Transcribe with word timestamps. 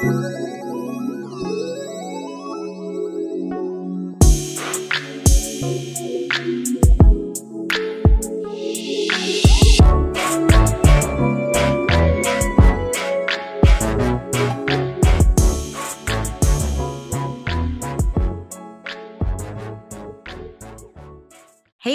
Thank 0.00 0.12
you. 0.12 0.37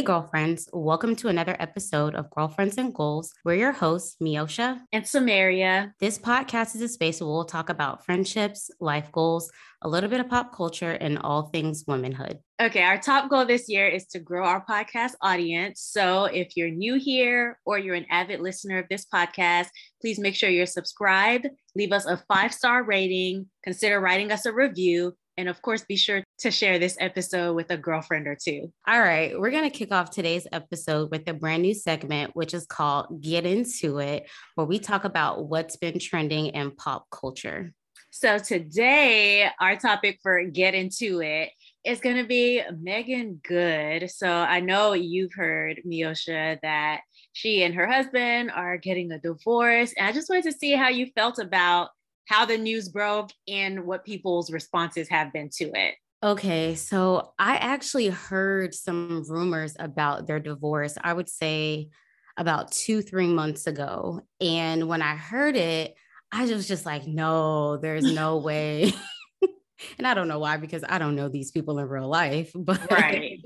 Hey, 0.03 0.07
girlfriends. 0.07 0.67
Welcome 0.73 1.15
to 1.15 1.29
another 1.29 1.55
episode 1.59 2.13
of 2.13 2.29
Girlfriends 2.29 2.77
and 2.77 2.93
Goals. 2.93 3.31
We're 3.45 3.55
your 3.55 3.71
hosts, 3.71 4.17
Miosha 4.21 4.81
and 4.91 5.07
Samaria. 5.07 5.93
This 6.01 6.19
podcast 6.19 6.75
is 6.75 6.81
a 6.81 6.89
space 6.89 7.21
where 7.21 7.29
we'll 7.29 7.45
talk 7.45 7.69
about 7.69 8.03
friendships, 8.03 8.69
life 8.81 9.13
goals, 9.13 9.49
a 9.81 9.87
little 9.87 10.09
bit 10.09 10.19
of 10.19 10.27
pop 10.27 10.53
culture, 10.53 10.91
and 10.91 11.19
all 11.19 11.43
things 11.43 11.85
womanhood. 11.87 12.39
Okay, 12.61 12.83
our 12.83 12.97
top 12.97 13.29
goal 13.29 13.45
this 13.45 13.69
year 13.69 13.87
is 13.87 14.05
to 14.07 14.19
grow 14.19 14.43
our 14.43 14.65
podcast 14.65 15.13
audience. 15.21 15.79
So 15.79 16.25
if 16.25 16.57
you're 16.57 16.69
new 16.69 16.95
here 16.95 17.57
or 17.65 17.79
you're 17.79 17.95
an 17.95 18.07
avid 18.09 18.41
listener 18.41 18.79
of 18.79 18.89
this 18.89 19.05
podcast, 19.05 19.67
please 20.01 20.19
make 20.19 20.35
sure 20.35 20.49
you're 20.49 20.65
subscribed, 20.65 21.47
leave 21.77 21.93
us 21.93 22.05
a 22.05 22.21
five 22.27 22.53
star 22.53 22.83
rating, 22.83 23.45
consider 23.63 24.01
writing 24.01 24.33
us 24.33 24.45
a 24.45 24.51
review, 24.51 25.15
and 25.37 25.49
of 25.49 25.61
course, 25.61 25.83
be 25.83 25.95
sure 25.95 26.23
to 26.39 26.51
share 26.51 26.79
this 26.79 26.97
episode 26.99 27.55
with 27.55 27.71
a 27.71 27.77
girlfriend 27.77 28.27
or 28.27 28.37
two. 28.41 28.71
All 28.87 28.99
right. 28.99 29.39
We're 29.39 29.51
going 29.51 29.69
to 29.69 29.75
kick 29.75 29.91
off 29.91 30.11
today's 30.11 30.47
episode 30.51 31.09
with 31.11 31.27
a 31.27 31.33
brand 31.33 31.63
new 31.63 31.73
segment, 31.73 32.35
which 32.35 32.53
is 32.53 32.65
called 32.65 33.21
Get 33.21 33.45
Into 33.45 33.99
It, 33.99 34.29
where 34.55 34.67
we 34.67 34.79
talk 34.79 35.05
about 35.05 35.47
what's 35.47 35.77
been 35.77 35.99
trending 35.99 36.47
in 36.47 36.71
pop 36.71 37.07
culture. 37.09 37.73
So, 38.11 38.37
today, 38.37 39.49
our 39.59 39.75
topic 39.75 40.19
for 40.21 40.43
Get 40.43 40.75
Into 40.75 41.21
It 41.21 41.49
is 41.83 41.99
going 41.99 42.17
to 42.17 42.25
be 42.25 42.61
Meagan 42.79 43.41
Good. 43.43 44.11
So, 44.11 44.29
I 44.29 44.59
know 44.59 44.93
you've 44.93 45.33
heard, 45.33 45.81
Miosha, 45.83 46.59
that 46.61 47.01
she 47.31 47.63
and 47.63 47.73
her 47.73 47.87
husband 47.87 48.51
are 48.51 48.77
getting 48.77 49.11
a 49.11 49.19
divorce. 49.19 49.93
And 49.97 50.07
I 50.07 50.11
just 50.11 50.29
wanted 50.29 50.43
to 50.43 50.51
see 50.51 50.73
how 50.73 50.89
you 50.89 51.07
felt 51.15 51.39
about 51.39 51.89
how 52.25 52.45
the 52.45 52.57
news 52.57 52.89
broke 52.89 53.31
and 53.47 53.85
what 53.85 54.05
people's 54.05 54.51
responses 54.51 55.09
have 55.09 55.33
been 55.33 55.49
to 55.57 55.65
it. 55.73 55.95
Okay, 56.23 56.75
so 56.75 57.33
I 57.37 57.57
actually 57.57 58.07
heard 58.07 58.73
some 58.73 59.25
rumors 59.27 59.75
about 59.77 60.25
their 60.25 60.39
divorce, 60.39 60.97
I 61.01 61.11
would 61.11 61.27
say 61.27 61.89
about 62.37 62.71
two, 62.71 63.01
three 63.01 63.27
months 63.27 63.67
ago. 63.67 64.21
And 64.39 64.87
when 64.87 65.01
I 65.01 65.15
heard 65.15 65.57
it, 65.57 65.95
I 66.31 66.45
was 66.45 66.67
just 66.67 66.85
like, 66.85 67.05
no, 67.05 67.75
there's 67.77 68.11
no 68.11 68.37
way. 68.37 68.93
and 69.97 70.07
I 70.07 70.13
don't 70.13 70.29
know 70.29 70.39
why, 70.39 70.55
because 70.55 70.83
I 70.87 70.97
don't 70.97 71.15
know 71.15 71.27
these 71.27 71.51
people 71.51 71.77
in 71.79 71.87
real 71.87 72.07
life, 72.07 72.51
but 72.55 72.89
right. 72.89 73.39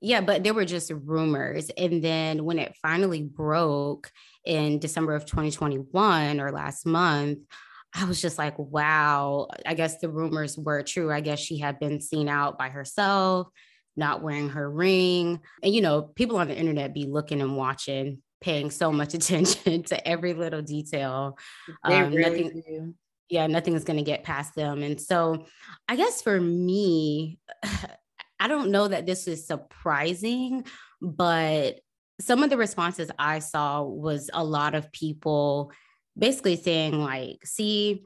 yeah, 0.00 0.20
but 0.20 0.42
there 0.42 0.54
were 0.54 0.64
just 0.64 0.90
rumors. 0.90 1.70
And 1.70 2.02
then 2.02 2.44
when 2.44 2.58
it 2.58 2.76
finally 2.82 3.22
broke 3.22 4.10
in 4.44 4.78
December 4.78 5.14
of 5.14 5.26
2021 5.26 6.40
or 6.40 6.52
last 6.52 6.86
month, 6.86 7.38
I 7.94 8.04
was 8.04 8.20
just 8.20 8.38
like, 8.38 8.58
wow, 8.58 9.48
I 9.66 9.74
guess 9.74 9.98
the 9.98 10.08
rumors 10.08 10.56
were 10.56 10.82
true. 10.82 11.12
I 11.12 11.20
guess 11.20 11.40
she 11.40 11.58
had 11.58 11.80
been 11.80 12.00
seen 12.00 12.28
out 12.28 12.58
by 12.58 12.68
herself, 12.68 13.48
not 13.96 14.22
wearing 14.22 14.50
her 14.50 14.70
ring. 14.70 15.40
And, 15.62 15.74
you 15.74 15.80
know, 15.80 16.02
people 16.02 16.36
on 16.36 16.48
the 16.48 16.56
internet 16.56 16.94
be 16.94 17.06
looking 17.06 17.40
and 17.40 17.56
watching, 17.56 18.22
paying 18.40 18.70
so 18.70 18.92
much 18.92 19.14
attention 19.14 19.82
to 19.84 20.08
every 20.08 20.34
little 20.34 20.62
detail. 20.62 21.36
They 21.86 21.96
um, 21.96 22.12
really 22.12 22.44
nothing, 22.44 22.62
do. 22.66 22.94
Yeah, 23.28 23.46
nothing 23.48 23.74
is 23.74 23.84
going 23.84 23.98
to 23.98 24.04
get 24.04 24.24
past 24.24 24.54
them. 24.54 24.82
And 24.82 25.00
so 25.00 25.46
I 25.88 25.96
guess 25.96 26.22
for 26.22 26.40
me, 26.40 27.38
I 28.42 28.48
don't 28.48 28.70
know 28.70 28.88
that 28.88 29.04
this 29.04 29.28
is 29.28 29.46
surprising, 29.46 30.64
but 31.02 31.80
some 32.20 32.42
of 32.42 32.50
the 32.50 32.56
responses 32.56 33.10
I 33.18 33.40
saw 33.40 33.82
was 33.82 34.30
a 34.32 34.44
lot 34.44 34.74
of 34.74 34.92
people 34.92 35.72
basically 36.18 36.56
saying 36.56 37.00
like 37.00 37.38
see 37.44 38.04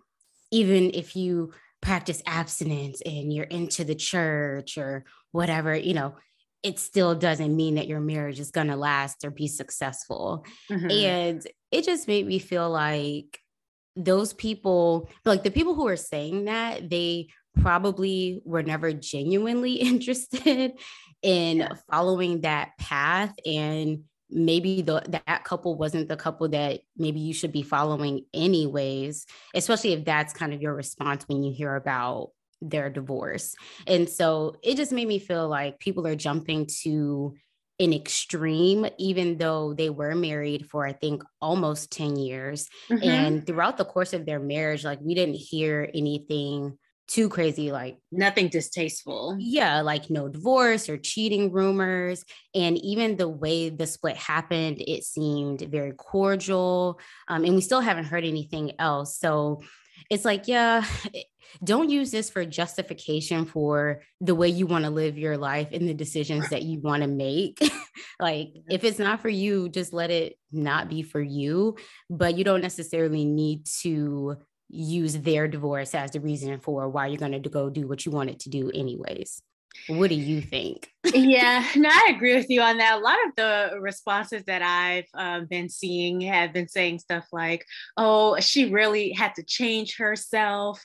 even 0.51 0.91
if 0.95 1.17
you 1.17 1.53
practice 1.83 2.23
abstinence 2.27 3.03
and 3.05 3.33
you're 3.33 3.45
into 3.45 3.85
the 3.85 3.95
church 3.95 4.79
or 4.79 5.05
whatever 5.33 5.75
you 5.75 5.95
know 5.95 6.15
it 6.63 6.79
still 6.79 7.15
doesn't 7.15 7.55
mean 7.55 7.75
that 7.75 7.89
your 7.89 8.01
marriage 8.01 8.41
is 8.41 8.51
going 8.51 8.69
to 8.69 8.77
last 8.77 9.25
or 9.25 9.31
be 9.31 9.49
successful 9.49 10.45
mm-hmm. 10.71 10.91
and 10.91 11.47
it 11.71 11.85
just 11.85 12.09
made 12.09 12.27
me 12.27 12.39
feel 12.39 12.71
like 12.71 13.39
those 13.97 14.33
people 14.33 15.09
like 15.25 15.43
the 15.43 15.51
people 15.51 15.75
who 15.75 15.89
are 15.89 15.97
saying 15.97 16.45
that 16.45 16.89
they 16.89 17.29
probably 17.61 18.43
were 18.45 18.63
never 18.63 18.93
genuinely 18.93 19.75
interested 19.75 20.73
in 21.25 21.57
yeah. 21.57 21.73
following 21.91 22.43
that 22.43 22.77
path 22.79 23.35
and 23.47 24.05
maybe 24.31 24.83
the 24.83 25.03
that 25.27 25.43
couple 25.45 25.75
wasn't 25.77 26.09
the 26.09 26.17
couple 26.17 26.49
that 26.49 26.81
maybe 26.97 27.19
you 27.19 27.33
should 27.33 27.53
be 27.53 27.63
following 27.63 28.25
anyways 28.35 29.27
especially 29.55 29.93
if 29.93 30.05
that's 30.05 30.33
kind 30.33 30.53
of 30.53 30.61
your 30.61 30.75
response 30.75 31.25
when 31.27 31.43
you 31.43 31.53
hear 31.53 31.75
about 31.77 32.31
their 32.61 32.91
divorce 32.91 33.55
and 33.87 34.09
so 34.09 34.55
it 34.63 34.77
just 34.77 34.93
made 34.93 35.09
me 35.09 35.19
feel 35.19 35.49
like 35.49 35.81
people 35.81 36.07
are 36.07 36.17
jumping 36.17 36.67
to 36.83 37.35
an 37.81 37.93
extreme 37.93 38.87
even 38.99 39.39
though 39.39 39.75
they 39.75 39.91
were 39.91 40.15
married 40.15 40.69
for 40.69 40.87
i 40.87 40.93
think 40.93 41.23
almost 41.41 41.91
10 41.93 42.17
years 42.17 42.69
mm-hmm. 42.91 43.03
and 43.03 43.47
throughout 43.47 43.77
the 43.77 43.85
course 43.85 44.13
of 44.13 44.27
their 44.27 44.41
marriage 44.41 44.85
like 44.85 45.01
we 45.01 45.15
didn't 45.15 45.35
hear 45.35 45.91
anything 45.95 46.77
too 47.07 47.29
crazy 47.29 47.71
like 47.71 47.99
nothing 48.11 48.49
distasteful. 48.49 49.37
Yeah 49.39 49.81
like 49.81 50.11
no 50.11 50.29
divorce 50.29 50.89
or 50.89 50.97
cheating 50.97 51.53
rumors. 51.53 52.25
And 52.55 52.79
even 52.79 53.17
the 53.17 53.29
way 53.29 53.69
the 53.69 53.87
split 53.87 54.17
happened 54.17 54.83
it 54.87 55.05
seemed 55.05 55.61
very 55.63 55.93
cordial 55.93 56.99
um, 57.29 57.45
and 57.45 57.55
we 57.55 57.61
still 57.61 57.81
haven't 57.81 58.05
heard 58.07 58.25
anything 58.25 58.73
else. 58.79 59.19
So 59.19 59.63
it's 60.11 60.25
like 60.25 60.49
yeah 60.49 60.85
don't 61.63 61.91
use 61.91 62.11
this 62.11 62.31
for 62.31 62.45
justification 62.45 63.45
for 63.45 64.03
the 64.21 64.35
way 64.35 64.49
you 64.49 64.67
want 64.67 64.85
to 64.85 64.91
live 64.91 65.19
your 65.19 65.37
life 65.37 65.69
and 65.73 65.87
the 65.87 65.95
decisions 65.95 66.49
that 66.49 66.63
you 66.63 66.81
want 66.81 67.03
to 67.03 67.09
make. 67.09 67.59
Like 68.21 68.51
if 68.71 68.85
it's 68.85 68.99
not 68.99 69.21
for 69.21 69.29
you 69.29 69.69
just 69.69 69.93
let 69.93 70.11
it 70.11 70.39
not 70.53 70.89
be 70.89 71.03
for 71.03 71.21
you. 71.21 71.77
But 72.09 72.37
you 72.37 72.45
don't 72.45 72.61
necessarily 72.61 73.25
need 73.25 73.67
to 73.83 74.37
use 74.75 75.19
their 75.19 75.49
divorce 75.49 75.95
as 75.95 76.11
the 76.11 76.21
reason 76.21 76.59
for 76.59 76.89
why 76.89 77.07
you're 77.07 77.19
going 77.19 77.41
to 77.41 77.49
go 77.49 77.71
do 77.71 77.87
what 77.87 78.05
you 78.05 78.13
wanted 78.13 78.41
to 78.41 78.49
do 78.51 78.71
anyways. 78.75 79.41
What 79.89 80.09
do 80.09 80.17
you 80.17 80.41
think? 80.41 80.91
Yeah 81.15 81.65
no 81.77 81.89
i 81.91 82.13
agree 82.15 82.35
with 82.35 82.49
you 82.49 82.61
on 82.61 82.79
that. 82.79 82.99
A 82.99 83.01
lot 83.01 83.17
of 83.27 83.37
the 83.37 83.81
responses 83.81 84.43
that 84.47 84.63
i've 84.63 85.07
um, 85.15 85.47
been 85.47 85.69
seeing 85.69 86.21
have 86.23 86.53
been 86.53 86.69
saying 86.69 86.99
stuff 87.01 87.27
like 87.33 87.65
oh 87.97 88.39
she 88.41 88.71
really 88.71 89.13
had 89.13 89.35
to 89.35 89.43
change 89.43 89.97
herself 89.97 90.85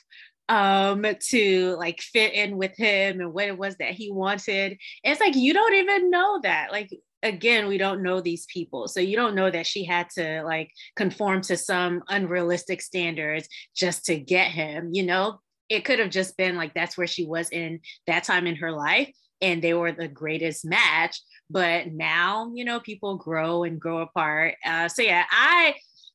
um 0.50 1.06
to 1.20 1.76
like 1.78 2.00
fit 2.00 2.34
in 2.34 2.56
with 2.56 2.76
him 2.76 3.20
and 3.20 3.32
what 3.32 3.46
it 3.46 3.56
was 3.56 3.76
that 3.76 3.92
he 3.92 4.10
wanted. 4.10 4.78
It's 5.04 5.20
like 5.20 5.36
you 5.36 5.54
don't 5.54 5.74
even 5.74 6.10
know 6.10 6.40
that. 6.42 6.72
Like 6.72 6.90
again 7.22 7.68
we 7.68 7.78
don't 7.78 8.02
know 8.02 8.20
these 8.20 8.46
people. 8.46 8.88
So 8.88 9.00
you 9.00 9.16
don't 9.16 9.34
know 9.34 9.50
that 9.50 9.66
she 9.66 9.84
had 9.84 10.08
to 10.10 10.42
like 10.44 10.70
conform 10.96 11.42
to 11.42 11.56
some 11.56 12.02
unrealistic 12.08 12.82
standards 12.82 13.48
just 13.74 14.04
to 14.06 14.18
get 14.18 14.50
him 14.50 14.90
you 14.92 15.04
know? 15.04 15.40
It 15.68 15.84
could 15.84 16.00
have 16.00 16.10
just 16.10 16.36
been 16.36 16.56
like 16.56 16.74
that's 16.74 16.98
where 16.98 17.06
she 17.06 17.24
was 17.24 17.48
in 17.50 17.80
that 18.08 18.24
time 18.24 18.48
in 18.48 18.56
her 18.56 18.72
life 18.72 19.08
and 19.40 19.62
they 19.62 19.72
were 19.72 19.92
the 19.92 20.08
greatest 20.08 20.64
match 20.64 21.20
but 21.48 21.92
now 21.92 22.50
you 22.54 22.64
know 22.64 22.80
people 22.80 23.16
grow 23.16 23.64
and 23.64 23.80
grow 23.80 23.98
apart. 23.98 24.54
Uh, 24.64 24.88
so 24.88 25.02
yeah 25.02 25.24
i 25.30 25.74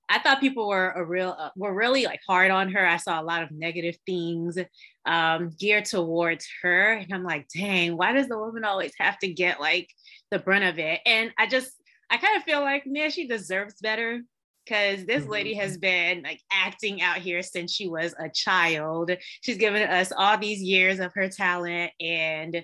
I 0.09 0.19
thought 0.19 0.39
people 0.39 0.67
were 0.67 0.91
a 0.91 1.03
real 1.03 1.35
uh, 1.37 1.49
were 1.55 1.73
really 1.73 2.05
like 2.05 2.21
hard 2.27 2.51
on 2.51 2.71
her. 2.71 2.85
I 2.85 2.97
saw 2.97 3.19
a 3.19 3.23
lot 3.23 3.43
of 3.43 3.51
negative 3.51 3.97
things 4.05 4.57
um, 5.05 5.51
geared 5.59 5.85
towards 5.85 6.47
her, 6.61 6.93
and 6.93 7.13
I'm 7.13 7.23
like, 7.23 7.47
dang, 7.55 7.97
why 7.97 8.13
does 8.13 8.27
the 8.27 8.37
woman 8.37 8.63
always 8.63 8.93
have 8.99 9.17
to 9.19 9.27
get 9.27 9.59
like 9.59 9.89
the 10.31 10.39
brunt 10.39 10.65
of 10.65 10.79
it? 10.79 10.99
And 11.05 11.31
I 11.37 11.47
just 11.47 11.71
I 12.09 12.17
kind 12.17 12.37
of 12.37 12.43
feel 12.43 12.61
like 12.61 12.83
man, 12.85 13.09
she 13.09 13.27
deserves 13.27 13.75
better 13.81 14.21
because 14.65 15.05
this 15.05 15.25
lady 15.27 15.53
has 15.55 15.73
mm-hmm. 15.73 15.81
been 15.81 16.23
like 16.23 16.41
acting 16.51 17.01
out 17.01 17.17
here 17.17 17.41
since 17.41 17.71
she 17.71 17.87
was 17.87 18.13
a 18.19 18.29
child. 18.29 19.11
She's 19.41 19.57
given 19.57 19.87
us 19.87 20.11
all 20.15 20.37
these 20.37 20.61
years 20.61 20.99
of 20.99 21.13
her 21.13 21.29
talent 21.29 21.91
and 21.99 22.63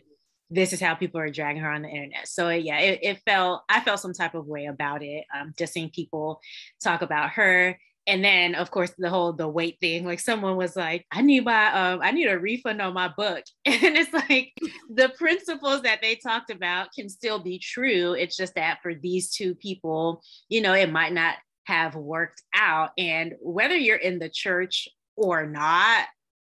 this 0.52 0.74
is 0.74 0.82
how 0.82 0.94
people 0.94 1.20
are 1.20 1.32
dragging 1.32 1.62
her 1.62 1.72
on 1.72 1.82
the 1.82 1.90
internet. 1.90 2.28
So 2.28 2.50
yeah, 2.50 2.80
it, 2.80 3.00
it 3.02 3.22
felt 3.26 3.64
I 3.70 3.80
felt 3.80 4.02
some 4.02 4.14
type 4.14 4.36
of 4.36 4.46
way 4.48 4.66
about 4.66 5.02
it. 5.02 5.26
Um, 5.36 5.54
just 5.58 5.74
seeing 5.74 5.90
people 5.90 6.42
talk 6.84 7.02
about 7.02 7.32
her. 7.32 7.78
And 8.08 8.24
then 8.24 8.56
of 8.56 8.70
course 8.70 8.92
the 8.98 9.10
whole 9.10 9.32
the 9.32 9.48
Wait 9.48 9.78
thing, 9.80 10.06
like 10.06 10.20
someone 10.20 10.58
was 10.58 10.76
like, 10.76 11.06
I 11.12 11.22
need 11.22 11.46
my 11.46 11.92
um, 11.94 12.02
I 12.04 12.12
need 12.12 12.28
a 12.28 12.38
refund 12.38 12.82
on 12.82 12.94
my 12.94 13.08
book. 13.08 13.44
And 13.66 13.96
it's 13.98 14.14
like 14.14 14.54
the 14.94 15.10
principles 15.18 15.84
that 15.84 16.02
they 16.02 16.16
talked 16.16 16.52
about 16.52 16.94
can 16.94 17.10
still 17.10 17.40
be 17.40 17.58
true. 17.58 18.14
It's 18.14 18.36
just 18.36 18.56
that 18.56 18.80
for 18.84 18.94
these 18.94 19.32
two 19.32 19.56
people, 19.56 20.22
you 20.50 20.62
know, 20.62 20.74
it 20.74 20.92
might 20.92 21.14
not 21.14 21.36
have 21.66 21.96
worked 21.96 22.42
out. 22.54 22.92
And 22.98 23.36
whether 23.40 23.78
you're 23.78 23.98
in 23.98 24.20
the 24.20 24.30
church 24.30 24.90
or 25.16 25.46
not. 25.46 26.08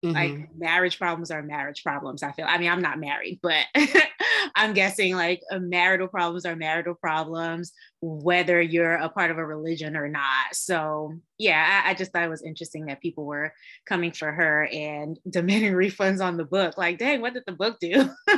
Mm-hmm. 0.05 0.15
Like 0.15 0.49
marriage 0.57 0.99
problems 0.99 1.31
are 1.31 1.43
marriage 1.43 1.83
problems. 1.83 2.23
I 2.23 2.33
feel. 2.33 2.45
I 2.47 2.59
mean, 2.59 2.71
I'm 2.71 2.83
not 2.83 3.01
married, 3.01 3.41
but 3.43 3.65
I'm 4.55 4.75
guessing 4.75 5.17
like 5.17 5.43
uh, 5.51 5.59
marital 5.59 6.09
problems 6.09 6.45
are 6.45 6.55
marital 6.55 6.95
problems, 6.95 7.73
whether 8.03 8.61
you're 8.61 8.97
a 8.97 9.09
part 9.09 9.31
of 9.31 9.39
a 9.39 9.47
religion 9.47 9.97
or 9.97 10.09
not. 10.09 10.53
So 10.53 11.15
yeah, 11.39 11.83
I, 11.85 11.91
I 11.91 11.95
just 11.95 12.13
thought 12.13 12.23
it 12.23 12.29
was 12.31 12.43
interesting 12.43 12.87
that 12.87 13.01
people 13.01 13.25
were 13.25 13.53
coming 13.87 14.13
for 14.13 14.31
her 14.31 14.69
and 14.71 15.19
demanding 15.31 15.73
refunds 15.73 16.23
on 16.23 16.37
the 16.37 16.45
book. 16.45 16.77
Like, 16.77 16.99
dang, 16.99 17.23
what 17.23 17.35
did 17.35 17.45
the 17.47 17.53
book 17.53 17.79
do? 17.81 18.11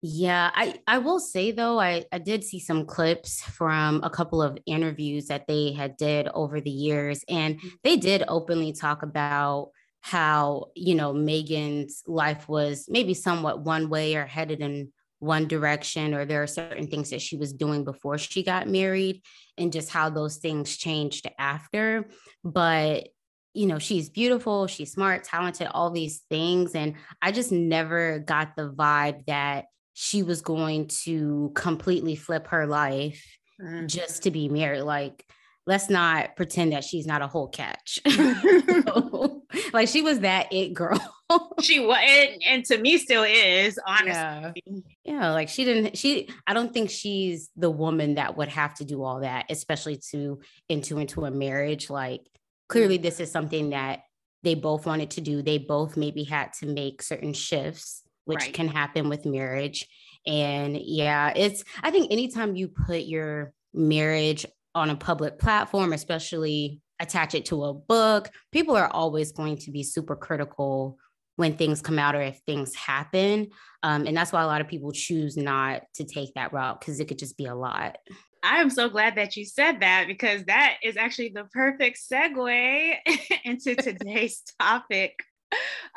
Yeah, 0.00 0.52
I, 0.54 0.78
I 0.86 0.98
will 0.98 1.18
say 1.18 1.50
though, 1.50 1.80
I, 1.80 2.04
I 2.12 2.18
did 2.18 2.44
see 2.44 2.60
some 2.60 2.86
clips 2.86 3.42
from 3.42 4.00
a 4.04 4.10
couple 4.10 4.40
of 4.40 4.56
interviews 4.64 5.26
that 5.26 5.48
they 5.48 5.72
had 5.72 5.96
did 5.96 6.28
over 6.28 6.60
the 6.60 6.70
years, 6.70 7.24
and 7.28 7.56
mm-hmm. 7.56 7.68
they 7.82 7.96
did 7.96 8.22
openly 8.28 8.72
talk 8.72 9.02
about 9.02 9.70
how, 10.00 10.66
you 10.74 10.94
know, 10.94 11.12
Meagan's 11.12 12.02
life 12.06 12.48
was 12.48 12.86
maybe 12.88 13.14
somewhat 13.14 13.60
one 13.60 13.88
way 13.88 14.14
or 14.14 14.26
headed 14.26 14.60
in 14.60 14.92
one 15.18 15.48
direction, 15.48 16.14
or 16.14 16.24
there 16.24 16.42
are 16.42 16.46
certain 16.46 16.86
things 16.86 17.10
that 17.10 17.20
she 17.20 17.36
was 17.36 17.52
doing 17.52 17.84
before 17.84 18.18
she 18.18 18.42
got 18.42 18.68
married, 18.68 19.22
and 19.56 19.72
just 19.72 19.90
how 19.90 20.08
those 20.08 20.36
things 20.36 20.76
changed 20.76 21.28
after. 21.38 22.08
But 22.44 23.08
you 23.54 23.66
know, 23.66 23.80
she's 23.80 24.08
beautiful, 24.08 24.68
she's 24.68 24.92
smart, 24.92 25.24
talented, 25.24 25.66
all 25.72 25.90
these 25.90 26.22
things. 26.30 26.76
And 26.76 26.94
I 27.20 27.32
just 27.32 27.50
never 27.50 28.20
got 28.20 28.54
the 28.54 28.70
vibe 28.70 29.26
that 29.26 29.64
she 29.94 30.22
was 30.22 30.42
going 30.42 30.86
to 31.04 31.50
completely 31.56 32.14
flip 32.14 32.46
her 32.48 32.68
life 32.68 33.26
mm. 33.60 33.88
just 33.88 34.22
to 34.24 34.30
be 34.30 34.48
married. 34.48 34.82
Like, 34.82 35.24
let's 35.68 35.90
not 35.90 36.34
pretend 36.34 36.72
that 36.72 36.82
she's 36.82 37.06
not 37.06 37.20
a 37.20 37.26
whole 37.26 37.46
catch. 37.46 38.00
like 39.72 39.86
she 39.86 40.00
was 40.00 40.20
that 40.20 40.50
it 40.50 40.72
girl. 40.72 40.98
she 41.60 41.78
was, 41.78 41.98
and, 42.02 42.42
and, 42.46 42.64
to 42.64 42.78
me 42.78 42.96
still 42.96 43.22
is, 43.22 43.78
honestly. 43.86 44.62
Yeah. 44.64 44.80
yeah, 45.04 45.30
like 45.32 45.50
she 45.50 45.66
didn't. 45.66 45.98
She, 45.98 46.30
I 46.46 46.54
don't 46.54 46.72
think 46.72 46.88
she's 46.88 47.50
the 47.54 47.70
woman 47.70 48.14
that 48.14 48.36
would 48.38 48.48
have 48.48 48.74
to 48.76 48.86
do 48.86 49.02
all 49.02 49.20
that, 49.20 49.44
especially 49.50 50.00
to 50.10 50.40
into 50.70 50.98
into 50.98 51.26
a 51.26 51.30
marriage. 51.30 51.90
Like 51.90 52.22
clearly, 52.68 52.96
this 52.96 53.20
is 53.20 53.30
something 53.30 53.70
that 53.70 54.00
they 54.42 54.54
both 54.54 54.86
wanted 54.86 55.10
to 55.12 55.20
do. 55.20 55.42
They 55.42 55.58
both 55.58 55.98
maybe 55.98 56.24
had 56.24 56.54
to 56.54 56.66
make 56.66 57.02
certain 57.02 57.34
shifts 57.34 58.02
which 58.28 58.40
right. 58.40 58.52
can 58.52 58.68
happen 58.68 59.08
with 59.08 59.24
marriage. 59.24 59.88
And 60.26 60.76
yeah, 60.76 61.32
it's, 61.34 61.64
I 61.82 61.90
think 61.90 62.12
anytime 62.12 62.56
you 62.56 62.68
put 62.68 63.04
your 63.04 63.54
marriage 63.72 64.44
on 64.78 64.90
a 64.90 64.96
public 64.96 65.38
platform, 65.38 65.92
especially 65.92 66.80
attach 67.00 67.34
it 67.34 67.46
to 67.46 67.64
a 67.64 67.74
book, 67.74 68.30
people 68.52 68.76
are 68.76 68.88
always 68.88 69.32
going 69.32 69.56
to 69.58 69.70
be 69.70 69.82
super 69.82 70.16
critical 70.16 70.98
when 71.36 71.56
things 71.56 71.80
come 71.80 71.98
out 71.98 72.16
or 72.16 72.20
if 72.20 72.38
things 72.46 72.74
happen. 72.74 73.48
Um, 73.82 74.06
and 74.06 74.16
that's 74.16 74.32
why 74.32 74.42
a 74.42 74.46
lot 74.46 74.60
of 74.60 74.66
people 74.66 74.90
choose 74.90 75.36
not 75.36 75.82
to 75.94 76.04
take 76.04 76.34
that 76.34 76.52
route 76.52 76.80
because 76.80 76.98
it 76.98 77.06
could 77.06 77.18
just 77.18 77.36
be 77.36 77.46
a 77.46 77.54
lot. 77.54 77.98
I 78.42 78.60
am 78.60 78.70
so 78.70 78.88
glad 78.88 79.16
that 79.16 79.36
you 79.36 79.44
said 79.44 79.80
that 79.80 80.06
because 80.08 80.44
that 80.44 80.78
is 80.82 80.96
actually 80.96 81.30
the 81.30 81.44
perfect 81.52 81.98
segue 82.10 82.94
into 83.44 83.76
today's 83.76 84.42
topic 84.60 85.14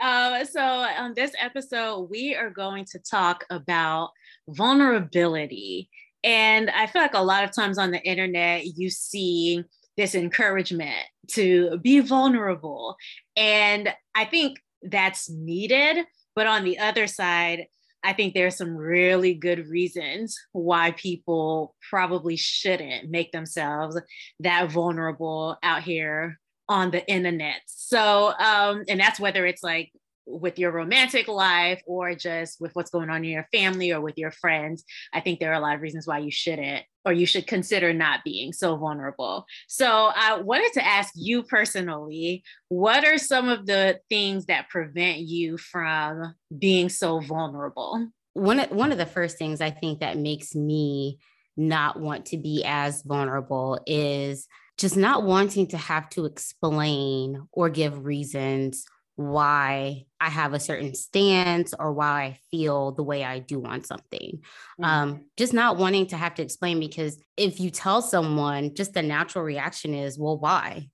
um, 0.01 0.45
so, 0.45 0.61
on 0.61 1.13
this 1.13 1.31
episode, 1.39 2.09
we 2.09 2.35
are 2.35 2.49
going 2.49 2.85
to 2.85 2.99
talk 2.99 3.45
about 3.49 4.11
vulnerability. 4.47 5.89
And 6.23 6.69
I 6.69 6.87
feel 6.87 7.01
like 7.01 7.13
a 7.13 7.23
lot 7.23 7.43
of 7.43 7.51
times 7.51 7.77
on 7.77 7.91
the 7.91 8.01
internet, 8.01 8.65
you 8.65 8.89
see 8.89 9.63
this 9.97 10.15
encouragement 10.15 11.05
to 11.31 11.79
be 11.79 11.99
vulnerable. 11.99 12.95
And 13.35 13.93
I 14.15 14.25
think 14.25 14.59
that's 14.81 15.29
needed. 15.29 16.05
But 16.35 16.47
on 16.47 16.63
the 16.63 16.79
other 16.79 17.07
side, 17.07 17.65
I 18.03 18.13
think 18.13 18.33
there's 18.33 18.55
some 18.55 18.75
really 18.75 19.33
good 19.33 19.67
reasons 19.67 20.37
why 20.53 20.91
people 20.91 21.75
probably 21.89 22.35
shouldn't 22.35 23.09
make 23.09 23.31
themselves 23.31 23.99
that 24.39 24.71
vulnerable 24.71 25.57
out 25.61 25.83
here 25.83 26.39
on 26.67 26.89
the 26.89 27.05
internet. 27.07 27.61
So, 27.67 28.33
um, 28.39 28.83
and 28.87 28.99
that's 28.99 29.19
whether 29.19 29.45
it's 29.45 29.61
like 29.61 29.91
with 30.25 30.59
your 30.59 30.71
romantic 30.71 31.27
life 31.27 31.81
or 31.85 32.15
just 32.15 32.61
with 32.61 32.73
what's 32.75 32.91
going 32.91 33.09
on 33.09 33.23
in 33.23 33.31
your 33.31 33.47
family 33.51 33.91
or 33.91 34.01
with 34.01 34.17
your 34.17 34.31
friends. 34.31 34.83
I 35.13 35.19
think 35.19 35.39
there 35.39 35.51
are 35.51 35.55
a 35.55 35.59
lot 35.59 35.75
of 35.75 35.81
reasons 35.81 36.07
why 36.07 36.19
you 36.19 36.31
shouldn't 36.31 36.85
or 37.05 37.13
you 37.13 37.25
should 37.25 37.47
consider 37.47 37.93
not 37.93 38.23
being 38.23 38.53
so 38.53 38.77
vulnerable. 38.77 39.45
So, 39.67 40.11
I 40.15 40.39
wanted 40.39 40.73
to 40.73 40.85
ask 40.85 41.13
you 41.15 41.43
personally 41.43 42.43
what 42.69 43.05
are 43.05 43.17
some 43.17 43.49
of 43.49 43.65
the 43.65 43.99
things 44.09 44.45
that 44.45 44.69
prevent 44.69 45.19
you 45.19 45.57
from 45.57 46.35
being 46.57 46.89
so 46.89 47.19
vulnerable? 47.19 48.07
One 48.33 48.59
of, 48.59 48.71
one 48.71 48.91
of 48.91 48.97
the 48.97 49.05
first 49.05 49.37
things 49.37 49.61
I 49.61 49.71
think 49.71 49.99
that 49.99 50.17
makes 50.17 50.55
me 50.55 51.19
not 51.57 51.99
want 51.99 52.27
to 52.27 52.37
be 52.37 52.63
as 52.65 53.01
vulnerable 53.01 53.79
is 53.85 54.47
just 54.77 54.97
not 54.97 55.23
wanting 55.23 55.67
to 55.67 55.77
have 55.77 56.09
to 56.09 56.25
explain 56.25 57.47
or 57.51 57.69
give 57.69 58.05
reasons 58.05 58.85
why 59.15 60.05
I 60.19 60.29
have 60.29 60.53
a 60.53 60.59
certain 60.59 60.95
stance 60.95 61.73
or 61.77 61.93
why 61.93 62.23
I 62.23 62.39
feel 62.49 62.91
the 62.91 63.03
way 63.03 63.23
I 63.23 63.39
do 63.39 63.65
on 63.65 63.83
something. 63.83 64.39
Mm-hmm. 64.79 64.83
Um, 64.83 65.25
just 65.37 65.53
not 65.53 65.77
wanting 65.77 66.07
to 66.07 66.17
have 66.17 66.35
to 66.35 66.43
explain 66.43 66.79
because 66.79 67.21
if 67.37 67.59
you 67.59 67.69
tell 67.69 68.01
someone, 68.01 68.75
just 68.75 68.93
the 68.93 69.01
natural 69.01 69.43
reaction 69.43 69.93
is, 69.93 70.17
well, 70.17 70.37
why? 70.37 70.89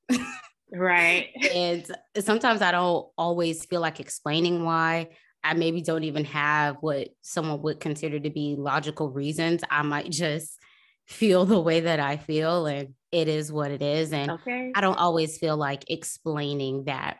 right. 0.71 1.29
and 1.53 1.85
sometimes 2.19 2.61
I 2.61 2.71
don't 2.71 3.07
always 3.17 3.65
feel 3.65 3.81
like 3.81 3.99
explaining 3.99 4.63
why. 4.63 5.09
I 5.43 5.53
maybe 5.53 5.81
don't 5.81 6.03
even 6.03 6.25
have 6.25 6.77
what 6.81 7.09
someone 7.21 7.61
would 7.61 7.79
consider 7.79 8.19
to 8.19 8.29
be 8.29 8.55
logical 8.57 9.09
reasons. 9.11 9.61
I 9.69 9.81
might 9.83 10.09
just 10.09 10.57
feel 11.05 11.45
the 11.45 11.59
way 11.59 11.81
that 11.81 11.99
I 11.99 12.17
feel 12.17 12.65
and 12.65 12.93
it 13.11 13.27
is 13.27 13.51
what 13.51 13.71
it 13.71 13.81
is. 13.81 14.13
And 14.13 14.31
okay. 14.31 14.71
I 14.75 14.81
don't 14.81 14.97
always 14.97 15.37
feel 15.37 15.57
like 15.57 15.89
explaining 15.89 16.85
that. 16.85 17.17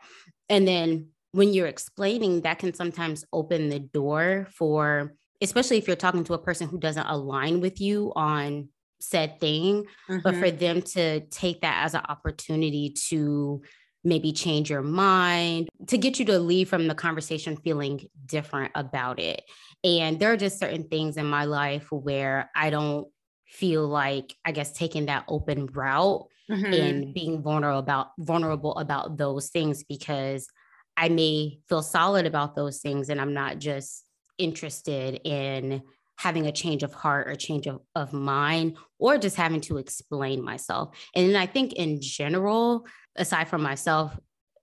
And 0.50 0.68
then 0.68 1.10
when 1.32 1.54
you're 1.54 1.68
explaining, 1.68 2.42
that 2.42 2.60
can 2.60 2.74
sometimes 2.74 3.26
open 3.32 3.70
the 3.70 3.80
door 3.80 4.48
for, 4.52 5.14
especially 5.42 5.78
if 5.78 5.88
you're 5.88 5.96
talking 5.96 6.24
to 6.26 6.34
a 6.34 6.40
person 6.40 6.68
who 6.68 6.80
doesn't 6.80 7.06
align 7.06 7.62
with 7.62 7.80
you 7.80 8.12
on 8.16 8.70
said 9.00 9.40
thing, 9.40 9.84
mm-hmm. 10.10 10.20
but 10.24 10.36
for 10.36 10.48
mm-hmm. 10.48 10.58
them 10.58 10.82
to 10.82 11.22
take 11.28 11.62
that 11.62 11.86
as 11.86 11.94
an 11.94 12.02
opportunity 12.10 12.94
to 13.10 13.62
maybe 14.04 14.32
change 14.32 14.70
your 14.70 14.82
mind, 14.82 15.70
to 15.88 15.98
get 15.98 16.18
you 16.18 16.26
to 16.26 16.40
leave 16.40 16.70
from 16.70 16.88
the 16.88 16.96
conversation 16.96 17.58
feeling 17.58 18.08
different 18.26 18.72
about 18.74 19.20
it. 19.20 19.42
And 19.84 20.20
there 20.20 20.32
are 20.32 20.38
just 20.38 20.60
certain 20.60 20.88
things 20.88 21.18
in 21.18 21.26
my 21.26 21.46
life 21.46 21.88
where 21.92 22.50
I 22.56 22.70
don't 22.70 23.08
feel 23.48 23.88
like 23.88 24.36
I 24.46 24.52
guess 24.52 24.72
taking 24.72 25.08
that 25.08 25.26
open 25.28 25.68
route 25.68 26.28
mm-hmm. 26.50 26.74
and 26.74 27.14
being 27.14 27.42
vulnerable 27.42 27.80
about 27.80 28.08
vulnerable 28.20 28.78
about 28.78 29.18
those 29.18 29.50
things 29.50 29.84
because 29.84 30.48
I 30.96 31.10
may 31.10 31.60
feel 31.70 31.82
solid 31.82 32.26
about 32.26 32.56
those 32.56 32.80
things 32.80 33.10
and 33.10 33.22
I'm 33.22 33.34
not 33.34 33.60
just 33.60 34.04
interested 34.38 35.22
in 35.24 35.84
having 36.18 36.48
a 36.48 36.52
change 36.52 36.82
of 36.82 36.94
heart 36.94 37.28
or 37.28 37.36
change 37.36 37.68
of, 37.68 37.80
of 37.96 38.12
mind 38.12 38.76
or 38.98 39.20
just 39.20 39.36
having 39.36 39.62
to 39.62 39.78
explain 39.78 40.44
myself. 40.44 40.96
And 41.16 41.38
I 41.38 41.46
think 41.46 41.74
in 41.74 42.02
general, 42.02 42.88
aside 43.16 43.48
from 43.48 43.62
myself, 43.62 44.18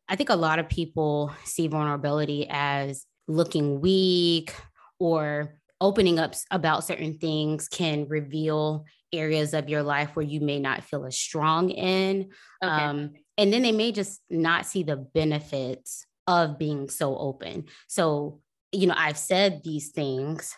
I 0.09 0.17
think 0.17 0.31
a 0.31 0.37
lot 0.37 0.59
of 0.59 0.69
people 0.69 1.33
see 1.45 1.69
vulnerability 1.69 2.47
as 2.51 3.07
looking 3.29 3.81
weak 3.81 4.53
or 4.99 5.61
opening 5.81 6.19
up 6.19 6.35
about 6.51 6.85
certain 6.85 7.19
things 7.19 7.69
can 7.69 8.09
reveal 8.09 8.85
areas 9.13 9.55
of 9.55 9.69
your 9.69 9.83
life 9.83 10.15
where 10.15 10.25
you 10.25 10.41
may 10.41 10.59
not 10.59 10.85
feel 10.85 11.05
as 11.05 11.19
strong 11.19 11.71
in. 11.71 12.31
Okay. 12.63 12.73
Um, 12.73 13.13
and 13.37 13.53
then 13.53 13.63
they 13.63 13.73
may 13.73 13.93
just 13.93 14.21
not 14.31 14.67
see 14.67 14.83
the 14.83 14.97
benefits 14.97 16.07
of 16.27 16.59
being 16.59 16.89
so 16.89 17.17
open. 17.17 17.65
So, 17.87 18.41
you 18.73 18.87
know, 18.87 18.95
I've 18.97 19.19
said 19.19 19.63
these 19.65 19.91
things. 19.91 20.55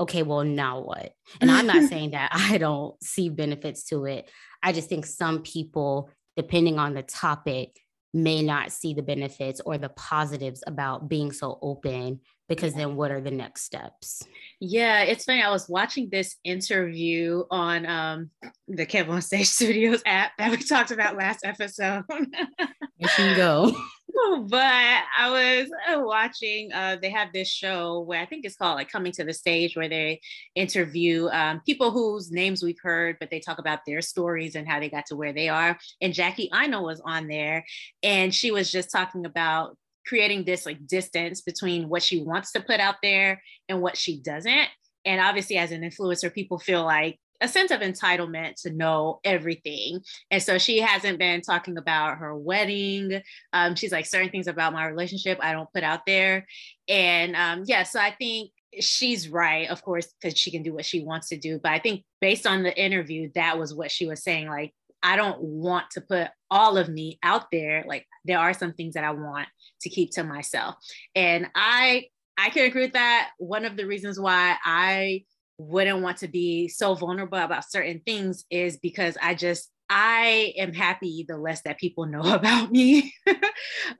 Okay, 0.00 0.22
well, 0.22 0.44
now 0.44 0.80
what? 0.80 1.12
And 1.40 1.50
I'm 1.50 1.66
not 1.66 1.82
saying 1.88 2.12
that 2.12 2.30
I 2.32 2.58
don't 2.58 3.00
see 3.02 3.28
benefits 3.28 3.84
to 3.84 4.04
it. 4.04 4.30
I 4.62 4.72
just 4.72 4.88
think 4.88 5.06
some 5.06 5.42
people, 5.42 6.10
depending 6.36 6.78
on 6.78 6.94
the 6.94 7.02
topic, 7.02 7.78
may 8.14 8.42
not 8.42 8.72
see 8.72 8.94
the 8.94 9.02
benefits 9.02 9.60
or 9.64 9.78
the 9.78 9.88
positives 9.88 10.62
about 10.66 11.08
being 11.08 11.32
so 11.32 11.58
open 11.62 12.20
because 12.48 12.74
then 12.74 12.96
what 12.96 13.10
are 13.10 13.20
the 13.20 13.30
next 13.30 13.62
steps 13.62 14.22
yeah 14.60 15.02
it's 15.02 15.24
funny 15.24 15.42
i 15.42 15.50
was 15.50 15.68
watching 15.68 16.08
this 16.10 16.36
interview 16.44 17.44
on 17.50 17.86
um, 17.86 18.30
the 18.68 18.86
KevOnStage 18.86 19.46
studios 19.58 20.02
app 20.06 20.32
that 20.38 20.50
we 20.50 20.56
talked 20.58 20.90
about 20.90 21.16
last 21.16 21.44
episode 21.44 22.04
you 22.98 23.36
go 23.36 23.72
but 24.46 25.02
I 25.18 25.30
was 25.30 25.70
uh, 25.88 26.00
watching. 26.00 26.72
Uh, 26.72 26.96
they 27.00 27.10
have 27.10 27.28
this 27.32 27.48
show 27.48 28.00
where 28.00 28.20
I 28.20 28.26
think 28.26 28.44
it's 28.44 28.56
called 28.56 28.76
like 28.76 28.90
Coming 28.90 29.12
to 29.12 29.24
the 29.24 29.32
Stage, 29.32 29.76
where 29.76 29.88
they 29.88 30.20
interview 30.54 31.28
um, 31.28 31.60
people 31.64 31.90
whose 31.90 32.30
names 32.30 32.62
we've 32.62 32.80
heard, 32.82 33.16
but 33.20 33.30
they 33.30 33.40
talk 33.40 33.58
about 33.58 33.80
their 33.86 34.02
stories 34.02 34.54
and 34.54 34.68
how 34.68 34.80
they 34.80 34.88
got 34.88 35.06
to 35.06 35.16
where 35.16 35.32
they 35.32 35.48
are. 35.48 35.78
And 36.00 36.14
Jackie 36.14 36.50
Aina 36.54 36.82
was 36.82 37.00
on 37.04 37.28
there, 37.28 37.64
and 38.02 38.34
she 38.34 38.50
was 38.50 38.70
just 38.70 38.90
talking 38.90 39.26
about 39.26 39.76
creating 40.06 40.44
this 40.44 40.66
like 40.66 40.86
distance 40.86 41.40
between 41.40 41.88
what 41.88 42.02
she 42.02 42.22
wants 42.22 42.52
to 42.52 42.60
put 42.60 42.80
out 42.80 42.96
there 43.02 43.42
and 43.68 43.80
what 43.80 43.96
she 43.96 44.20
doesn't. 44.20 44.68
And 45.04 45.20
obviously, 45.20 45.56
as 45.56 45.72
an 45.72 45.82
influencer, 45.82 46.32
people 46.32 46.58
feel 46.58 46.84
like 46.84 47.18
a 47.40 47.48
sense 47.48 47.72
of 47.72 47.80
entitlement 47.80 48.54
to 48.62 48.70
know 48.70 49.20
everything. 49.24 50.00
And 50.30 50.42
so 50.42 50.58
she 50.58 50.78
hasn't 50.78 51.18
been 51.18 51.40
talking 51.40 51.76
about 51.76 52.18
her 52.18 52.36
wedding. 52.36 53.20
Um, 53.52 53.74
she's 53.74 53.92
like, 53.92 54.06
certain 54.06 54.30
things 54.30 54.46
about 54.46 54.72
my 54.72 54.86
relationship 54.86 55.38
I 55.42 55.52
don't 55.52 55.72
put 55.74 55.82
out 55.82 56.06
there. 56.06 56.46
And 56.88 57.34
um, 57.34 57.64
yeah, 57.66 57.82
so 57.82 57.98
I 58.00 58.12
think 58.12 58.52
she's 58.80 59.28
right, 59.28 59.68
of 59.68 59.82
course, 59.82 60.08
because 60.20 60.38
she 60.38 60.50
can 60.50 60.62
do 60.62 60.72
what 60.72 60.84
she 60.84 61.04
wants 61.04 61.28
to 61.28 61.36
do. 61.36 61.58
But 61.62 61.72
I 61.72 61.78
think 61.80 62.04
based 62.20 62.46
on 62.46 62.62
the 62.62 62.76
interview, 62.80 63.30
that 63.34 63.58
was 63.58 63.74
what 63.74 63.90
she 63.90 64.06
was 64.06 64.22
saying. 64.22 64.48
Like, 64.48 64.72
I 65.02 65.16
don't 65.16 65.40
want 65.40 65.90
to 65.92 66.00
put 66.00 66.28
all 66.50 66.76
of 66.76 66.88
me 66.88 67.18
out 67.22 67.46
there. 67.50 67.84
Like, 67.86 68.06
there 68.24 68.38
are 68.38 68.54
some 68.54 68.72
things 68.72 68.94
that 68.94 69.04
I 69.04 69.10
want 69.10 69.48
to 69.82 69.88
keep 69.88 70.10
to 70.12 70.24
myself. 70.24 70.76
And 71.14 71.46
I 71.54 72.06
I 72.38 72.50
can 72.50 72.64
agree 72.64 72.82
with 72.82 72.94
that. 72.94 73.30
One 73.38 73.64
of 73.64 73.76
the 73.76 73.86
reasons 73.86 74.18
why 74.18 74.56
I 74.64 75.24
wouldn't 75.58 76.00
want 76.00 76.18
to 76.18 76.28
be 76.28 76.68
so 76.68 76.94
vulnerable 76.94 77.38
about 77.38 77.70
certain 77.70 78.00
things 78.04 78.44
is 78.50 78.78
because 78.78 79.16
I 79.20 79.34
just 79.34 79.70
I 79.90 80.54
am 80.56 80.72
happy 80.72 81.24
the 81.28 81.36
less 81.36 81.60
that 81.62 81.78
people 81.78 82.06
know 82.06 82.22
about 82.34 82.70
me. 82.70 83.14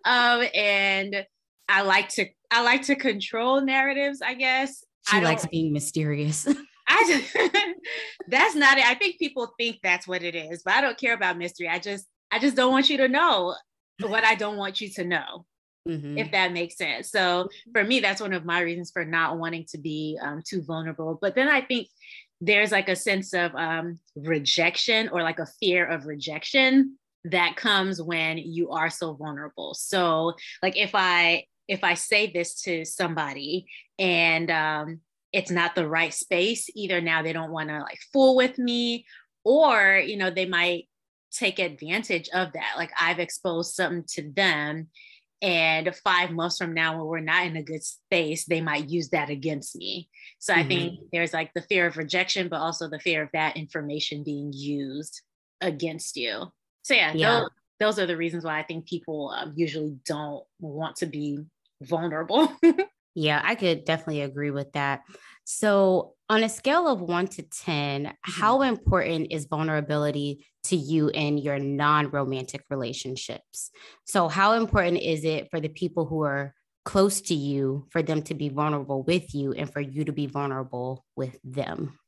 um, 0.05 0.45
and 0.55 1.27
I 1.69 1.83
like 1.83 2.09
to 2.11 2.27
I 2.51 2.63
like 2.63 2.83
to 2.83 2.97
control 2.97 3.61
narratives, 3.61 4.21
I 4.23 4.35
guess. 4.35 4.85
She 5.09 5.17
I 5.17 5.21
likes 5.21 5.47
being 5.47 5.73
mysterious. 5.73 6.47
I 6.89 7.05
just 7.07 7.37
that's 8.29 8.55
not 8.55 8.79
it. 8.79 8.87
I 8.87 8.95
think 8.95 9.19
people 9.19 9.53
think 9.59 9.79
that's 9.83 10.07
what 10.07 10.23
it 10.23 10.35
is, 10.35 10.63
but 10.65 10.75
I 10.75 10.81
don't 10.81 10.99
care 10.99 11.15
about 11.15 11.39
mystery. 11.39 11.69
I 11.69 11.79
just 11.79 12.07
I 12.31 12.39
just 12.39 12.57
don't 12.57 12.73
want 12.73 12.91
you 12.91 12.97
to 12.99 13.09
know 13.09 13.55
what 14.01 14.25
I 14.25 14.35
don't 14.35 14.57
want 14.57 14.81
you 14.81 14.89
to 14.91 15.05
know 15.05 15.47
mm-hmm. 15.89 16.19
if 16.19 16.31
that 16.33 16.53
makes 16.53 16.77
sense. 16.77 17.11
So 17.11 17.45
mm-hmm. 17.45 17.73
for 17.73 17.85
me, 17.85 18.01
that's 18.01 18.21
one 18.21 18.33
of 18.33 18.45
my 18.45 18.61
reasons 18.61 18.91
for 18.91 19.05
not 19.05 19.39
wanting 19.39 19.67
to 19.71 19.79
be 19.79 20.19
um, 20.21 20.43
too 20.47 20.63
vulnerable. 20.63 21.19
But 21.21 21.35
then 21.35 21.49
I 21.49 21.61
think 21.61 21.89
there's 22.41 22.73
like 22.73 22.89
a 22.89 22.97
sense 22.97 23.35
of 23.35 23.55
um, 23.55 23.99
rejection 24.17 25.09
or 25.11 25.23
like 25.23 25.39
a 25.39 25.49
fear 25.61 25.87
of 25.87 26.07
rejection 26.07 26.99
that 27.25 27.57
comes 27.57 28.03
when 28.03 28.39
you 28.39 28.71
are 28.71 28.91
so 28.91 29.15
vulnerable. 29.15 29.75
So 29.75 30.35
like 30.63 30.77
if 30.77 30.91
I 30.95 31.45
if 31.69 31.85
I 31.85 31.95
say 31.95 32.31
this 32.33 32.61
to 32.63 32.85
somebody 32.85 33.67
and 33.99 34.51
um, 34.51 35.01
it's 35.33 35.51
not 35.51 35.75
the 35.75 35.89
right 35.89 36.13
space, 36.13 36.69
either 36.75 37.01
now 37.01 37.23
they 37.23 37.33
don't 37.33 37.53
want 37.53 37.71
to 37.71 37.81
like 37.81 37.99
fool 38.13 38.37
with 38.37 38.59
me, 38.59 39.07
or 39.45 40.03
you 40.05 40.17
know 40.17 40.31
they 40.31 40.47
might 40.47 40.89
take 41.33 41.59
advantage 41.59 42.29
of 42.35 42.53
that. 42.53 42.75
Like 42.77 42.91
I've 43.01 43.19
exposed 43.19 43.75
something 43.75 44.05
to 44.15 44.31
them 44.31 44.89
and 45.43 45.93
five 46.05 46.31
months 46.31 46.57
from 46.57 46.73
now 46.73 46.97
when 46.97 47.07
we're 47.07 47.21
not 47.21 47.45
in 47.47 47.57
a 47.57 47.63
good 47.63 47.83
space 47.83 48.45
they 48.45 48.61
might 48.61 48.89
use 48.89 49.09
that 49.09 49.29
against 49.29 49.75
me 49.75 50.09
so 50.39 50.55
mm-hmm. 50.55 50.63
i 50.63 50.69
think 50.69 51.01
there's 51.13 51.33
like 51.33 51.51
the 51.55 51.63
fear 51.63 51.87
of 51.87 51.97
rejection 51.97 52.49
but 52.49 52.61
also 52.61 52.89
the 52.89 53.01
fear 53.01 53.23
of 53.23 53.29
that 53.33 53.57
information 53.57 54.23
being 54.23 54.53
used 54.55 55.21
against 55.61 56.17
you 56.17 56.45
so 56.83 56.95
yeah, 56.95 57.13
yeah. 57.13 57.41
Those, 57.41 57.49
those 57.81 57.99
are 57.99 58.07
the 58.07 58.17
reasons 58.17 58.45
why 58.45 58.59
i 58.59 58.63
think 58.63 58.87
people 58.87 59.35
um, 59.37 59.53
usually 59.57 59.97
don't 60.07 60.45
want 60.61 60.97
to 60.97 61.07
be 61.07 61.41
vulnerable 61.83 62.57
yeah 63.15 63.41
i 63.45 63.55
could 63.55 63.85
definitely 63.85 64.23
agree 64.23 64.51
with 64.51 64.73
that 64.73 65.03
so 65.45 66.15
on 66.33 66.43
a 66.43 66.49
scale 66.49 66.89
of 66.89 67.03
one 67.03 67.27
to 67.29 67.43
10, 67.43 68.05
mm-hmm. 68.05 68.11
how 68.23 68.63
important 68.63 69.29
is 69.31 69.45
vulnerability 69.45 70.47
to 70.65 70.77
you 70.77 71.09
in 71.09 71.37
your 71.37 71.59
non 71.59 72.11
romantic 72.11 72.65
relationships? 72.71 73.71
So, 74.05 74.29
how 74.29 74.55
important 74.55 75.03
is 75.03 75.25
it 75.25 75.49
for 75.51 75.61
the 75.61 75.69
people 75.69 76.07
who 76.07 76.23
are 76.23 76.55
close 76.87 77.21
to 77.21 77.35
you 77.35 77.87
for 77.91 78.03
them 78.03 78.23
to 78.23 78.35
be 78.35 78.49
vulnerable 78.49 79.03
with 79.03 79.35
you 79.35 79.53
and 79.53 79.71
for 79.71 79.81
you 79.81 80.05
to 80.05 80.13
be 80.13 80.27
vulnerable 80.27 81.05
with 81.17 81.37
them? 81.45 81.99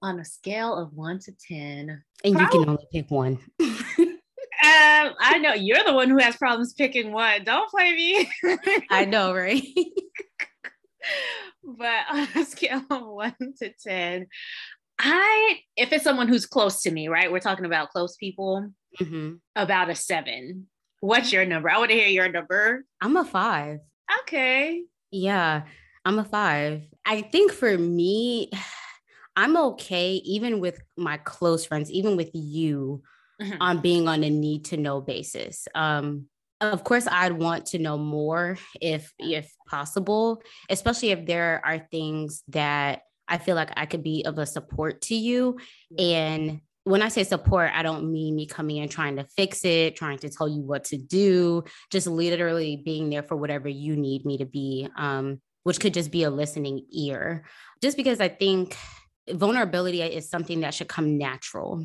On 0.00 0.18
a 0.20 0.24
scale 0.24 0.74
of 0.74 0.94
one 0.94 1.18
to 1.20 1.32
10, 1.48 2.02
and 2.24 2.34
probably- 2.34 2.58
you 2.58 2.64
can 2.64 2.70
only 2.70 2.86
pick 2.92 3.10
one. 3.10 3.38
Um, 4.64 5.14
I 5.20 5.38
know 5.38 5.52
you're 5.52 5.84
the 5.84 5.92
one 5.92 6.08
who 6.08 6.18
has 6.18 6.34
problems 6.36 6.72
picking 6.72 7.12
one. 7.12 7.44
Don't 7.44 7.70
play 7.70 7.92
me. 7.92 8.28
I 8.90 9.04
know, 9.04 9.34
right? 9.34 9.62
but 11.64 12.04
on 12.10 12.28
a 12.34 12.44
scale 12.44 12.82
of 12.90 13.06
one 13.06 13.34
to 13.58 13.72
10, 13.82 14.26
I, 14.98 15.60
if 15.76 15.92
it's 15.92 16.04
someone 16.04 16.28
who's 16.28 16.46
close 16.46 16.82
to 16.82 16.90
me, 16.90 17.08
right? 17.08 17.30
We're 17.30 17.40
talking 17.40 17.66
about 17.66 17.90
close 17.90 18.16
people, 18.16 18.70
mm-hmm. 19.00 19.34
about 19.54 19.90
a 19.90 19.94
seven. 19.94 20.68
What's 21.00 21.32
your 21.32 21.44
number? 21.44 21.70
I 21.70 21.78
want 21.78 21.90
to 21.90 21.96
hear 21.96 22.08
your 22.08 22.30
number. 22.30 22.84
I'm 23.00 23.16
a 23.16 23.24
five. 23.24 23.80
Okay. 24.22 24.82
Yeah, 25.10 25.62
I'm 26.04 26.18
a 26.18 26.24
five. 26.24 26.82
I 27.04 27.22
think 27.22 27.52
for 27.52 27.76
me, 27.76 28.50
I'm 29.38 29.56
okay, 29.58 30.14
even 30.24 30.60
with 30.60 30.80
my 30.96 31.18
close 31.18 31.66
friends, 31.66 31.90
even 31.90 32.16
with 32.16 32.30
you, 32.32 33.02
mm-hmm. 33.40 33.60
on 33.60 33.80
being 33.80 34.08
on 34.08 34.24
a 34.24 34.30
need 34.30 34.64
to 34.66 34.78
know 34.78 35.02
basis. 35.02 35.68
Um, 35.74 36.28
of 36.60 36.84
course 36.84 37.06
i'd 37.10 37.32
want 37.32 37.66
to 37.66 37.78
know 37.78 37.98
more 37.98 38.58
if 38.80 39.12
if 39.18 39.50
possible 39.68 40.42
especially 40.70 41.10
if 41.10 41.26
there 41.26 41.60
are 41.64 41.86
things 41.90 42.42
that 42.48 43.02
i 43.28 43.38
feel 43.38 43.54
like 43.54 43.70
i 43.76 43.86
could 43.86 44.02
be 44.02 44.24
of 44.24 44.38
a 44.38 44.46
support 44.46 45.02
to 45.02 45.14
you. 45.14 45.58
And 45.98 46.60
when 46.84 47.02
i 47.02 47.08
say 47.08 47.24
support 47.24 47.70
i 47.74 47.82
don't 47.82 48.10
mean 48.10 48.34
me 48.34 48.46
coming 48.46 48.76
in 48.78 48.88
trying 48.88 49.16
to 49.16 49.24
fix 49.36 49.64
it 49.64 49.96
trying 49.96 50.18
to 50.18 50.30
tell 50.30 50.48
you 50.48 50.62
what 50.62 50.84
to 50.84 50.96
do 50.96 51.64
just 51.90 52.06
literally 52.06 52.80
being 52.84 53.10
there 53.10 53.22
for 53.22 53.36
whatever 53.36 53.68
you 53.68 53.96
need 53.96 54.24
me 54.24 54.38
to 54.38 54.46
be 54.46 54.88
um, 54.96 55.40
which 55.64 55.80
could 55.80 55.92
just 55.92 56.12
be 56.12 56.22
a 56.22 56.30
listening 56.30 56.86
ear. 56.92 57.44
Just 57.82 57.96
because 57.96 58.20
i 58.20 58.28
think 58.28 58.76
vulnerability 59.28 60.00
is 60.00 60.30
something 60.30 60.60
that 60.60 60.74
should 60.74 60.88
come 60.88 61.18
natural. 61.18 61.84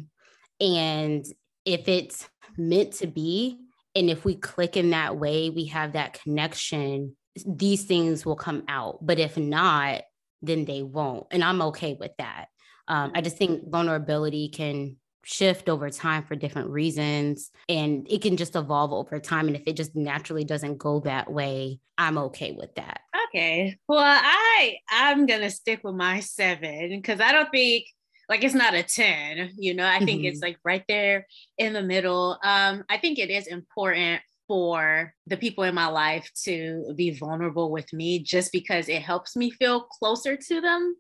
And 0.60 1.26
if 1.66 1.88
it's 1.88 2.30
meant 2.58 2.94
to 2.94 3.08
be 3.08 3.58
and 3.96 4.10
if 4.10 4.26
we 4.26 4.36
click 4.36 4.78
in 4.78 4.92
that 4.92 5.18
way, 5.18 5.50
we 5.50 5.66
have 5.66 5.94
that 5.94 6.20
connection, 6.22 7.16
these 7.46 7.84
things 7.84 8.26
will 8.26 8.36
come 8.36 8.64
out. 8.68 9.00
But 9.06 9.20
if 9.20 9.38
not, 9.38 10.02
then 10.42 10.66
they 10.66 10.82
won't. 10.82 11.28
And 11.32 11.44
I'm 11.44 11.62
okay 11.64 11.96
with 12.00 12.12
that. 12.18 12.48
Um, 12.88 13.12
I 13.14 13.22
just 13.22 13.38
think 13.38 13.70
vulnerability 13.70 14.50
can 14.50 14.98
shift 15.24 15.70
over 15.70 15.90
time 15.90 16.24
for 16.24 16.36
different 16.36 16.70
reasons 16.70 17.52
and 17.70 18.08
it 18.10 18.22
can 18.22 18.38
just 18.38 18.56
evolve 18.56 18.92
over 18.92 19.20
time. 19.20 19.48
And 19.48 19.56
if 19.56 19.64
it 19.68 19.76
just 19.76 19.96
naturally 19.96 20.44
doesn't 20.44 20.78
go 20.78 21.00
that 21.02 21.32
way, 21.32 21.80
I'm 21.98 22.18
okay 22.18 22.54
with 22.54 22.74
that. 22.76 23.02
Okay. 23.28 23.78
Well, 23.88 24.00
I 24.00 24.78
I'm 24.90 25.26
gonna 25.26 25.52
stick 25.52 25.82
with 25.84 25.96
my 25.96 26.22
seven 26.22 26.90
because 26.90 27.22
I 27.22 27.32
don't 27.32 27.52
think 27.52 27.86
like 28.32 28.46
it's 28.46 28.56
not 28.56 28.74
a 28.74 28.82
10 28.82 29.56
you 29.58 29.74
know 29.74 29.86
i 29.86 30.00
think 30.00 30.22
mm-hmm. 30.22 30.28
it's 30.28 30.42
like 30.42 30.58
right 30.64 30.86
there 30.88 31.28
in 31.58 31.74
the 31.74 31.84
middle 31.84 32.40
um 32.44 32.84
i 32.90 32.98
think 32.98 33.20
it 33.20 33.30
is 33.30 33.46
important 33.46 34.22
for 34.48 35.14
the 35.28 35.38
people 35.38 35.66
in 35.66 35.76
my 35.76 35.88
life 35.88 36.30
to 36.44 36.94
be 36.96 37.12
vulnerable 37.12 37.70
with 37.72 37.92
me 37.94 38.20
just 38.20 38.52
because 38.52 38.90
it 38.90 39.02
helps 39.02 39.36
me 39.36 39.52
feel 39.52 39.82
closer 39.82 40.36
to 40.36 40.62
them 40.62 40.96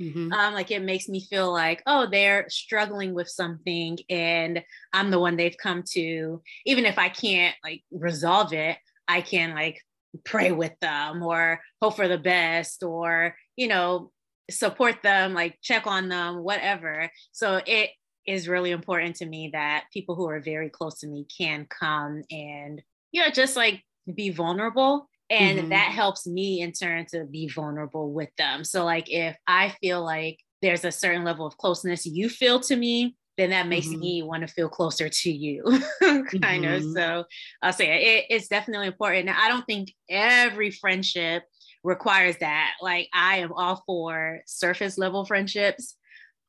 Mm-hmm. 0.00 0.32
Um, 0.32 0.54
like 0.54 0.70
it 0.70 0.82
makes 0.82 1.08
me 1.08 1.20
feel 1.20 1.52
like, 1.52 1.82
oh, 1.86 2.08
they're 2.10 2.48
struggling 2.48 3.12
with 3.12 3.28
something 3.28 3.98
and 4.08 4.62
I'm 4.94 5.10
the 5.10 5.18
one 5.18 5.36
they've 5.36 5.56
come 5.62 5.84
to. 5.90 6.40
Even 6.64 6.86
if 6.86 6.98
I 6.98 7.10
can't 7.10 7.54
like 7.62 7.82
resolve 7.90 8.54
it, 8.54 8.78
I 9.06 9.20
can 9.20 9.54
like 9.54 9.78
pray 10.24 10.52
with 10.52 10.72
them 10.80 11.22
or 11.22 11.60
hope 11.82 11.96
for 11.96 12.08
the 12.08 12.18
best 12.18 12.82
or, 12.82 13.36
you 13.56 13.68
know, 13.68 14.10
support 14.50 15.02
them, 15.02 15.34
like 15.34 15.58
check 15.62 15.86
on 15.86 16.08
them, 16.08 16.42
whatever. 16.42 17.10
So 17.32 17.60
it 17.66 17.90
is 18.26 18.48
really 18.48 18.70
important 18.70 19.16
to 19.16 19.26
me 19.26 19.50
that 19.52 19.84
people 19.92 20.14
who 20.14 20.28
are 20.28 20.40
very 20.40 20.68
close 20.68 21.00
to 21.00 21.06
me 21.06 21.26
can 21.36 21.66
come 21.68 22.22
and, 22.30 22.82
you 23.12 23.22
know, 23.22 23.30
just 23.30 23.56
like 23.56 23.82
be 24.14 24.30
vulnerable. 24.30 25.08
And 25.30 25.58
mm-hmm. 25.58 25.68
that 25.68 25.92
helps 25.92 26.26
me 26.26 26.60
in 26.60 26.72
turn 26.72 27.06
to 27.12 27.24
be 27.24 27.48
vulnerable 27.48 28.12
with 28.12 28.30
them. 28.36 28.64
So, 28.64 28.84
like, 28.84 29.08
if 29.08 29.36
I 29.46 29.74
feel 29.80 30.04
like 30.04 30.40
there's 30.60 30.84
a 30.84 30.90
certain 30.90 31.22
level 31.22 31.46
of 31.46 31.56
closeness 31.56 32.04
you 32.04 32.28
feel 32.28 32.58
to 32.60 32.74
me, 32.74 33.16
then 33.40 33.50
that 33.50 33.68
makes 33.68 33.86
mm-hmm. 33.86 34.00
me 34.00 34.22
want 34.22 34.46
to 34.46 34.52
feel 34.52 34.68
closer 34.68 35.08
to 35.08 35.30
you, 35.30 35.62
kind 36.02 36.28
mm-hmm. 36.30 36.74
of. 36.74 36.82
So 36.92 37.24
I'll 37.62 37.72
say 37.72 38.18
it, 38.18 38.26
it's 38.28 38.48
definitely 38.48 38.88
important. 38.88 39.26
Now, 39.26 39.36
I 39.40 39.48
don't 39.48 39.64
think 39.64 39.92
every 40.10 40.70
friendship 40.70 41.44
requires 41.82 42.36
that. 42.38 42.72
Like 42.80 43.08
I 43.12 43.38
am 43.38 43.52
all 43.52 43.82
for 43.86 44.40
surface 44.46 44.98
level 44.98 45.24
friendships 45.24 45.96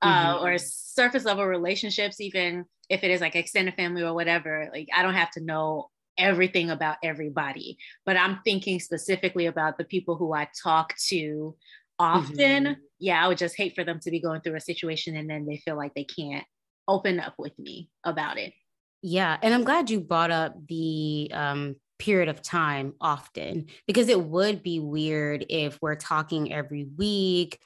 uh, 0.02 0.36
mm-hmm. 0.36 0.46
or 0.46 0.58
surface 0.58 1.26
level 1.26 1.46
relationships, 1.46 2.20
even 2.20 2.66
if 2.90 3.04
it 3.04 3.12
is 3.12 3.22
like 3.22 3.36
extended 3.36 3.76
family 3.76 4.04
or 4.04 4.14
whatever. 4.14 4.70
Like 4.72 4.90
I 4.94 5.04
don't 5.04 5.14
have 5.14 5.32
to 5.32 5.44
know 5.44 5.90
everything 6.18 6.70
about 6.70 6.98
everybody, 7.04 7.78
but 8.06 8.18
I'm 8.18 8.40
thinking 8.44 8.80
specifically 8.80 9.46
about 9.46 9.78
the 9.78 9.86
people 9.86 10.16
who 10.16 10.34
I 10.34 10.50
talk 10.62 10.96
to 11.10 11.56
often. 11.98 12.66
Mm-hmm. 12.66 12.82
Yeah, 13.00 13.24
I 13.24 13.28
would 13.28 13.38
just 13.38 13.56
hate 13.56 13.76
for 13.76 13.84
them 13.84 14.00
to 14.02 14.12
be 14.12 14.20
going 14.20 14.42
through 14.42 14.56
a 14.56 14.62
situation 14.62 15.16
and 15.16 15.30
then 15.30 15.46
they 15.46 15.58
feel 15.58 15.78
like 15.78 15.94
they 15.94 16.04
can't 16.04 16.46
open 16.88 17.20
up 17.20 17.36
with 17.38 17.58
me 17.58 17.90
about 18.04 18.38
it. 18.38 18.54
Yeah. 19.02 19.38
And 19.42 19.54
I'm 19.54 19.64
glad 19.64 19.90
you 19.90 20.00
brought 20.00 20.32
up 20.32 20.56
the 20.68 21.32
um, 21.34 21.76
period 22.01 22.29
of 22.29 22.41
time 22.41 22.93
often 23.00 23.67
because 23.86 24.10
it 24.10 24.20
would 24.20 24.63
be 24.63 24.79
weird 24.79 25.46
if 25.50 25.77
we're 25.81 25.96
talking 25.96 26.51
every 26.51 26.86
week, 26.98 27.60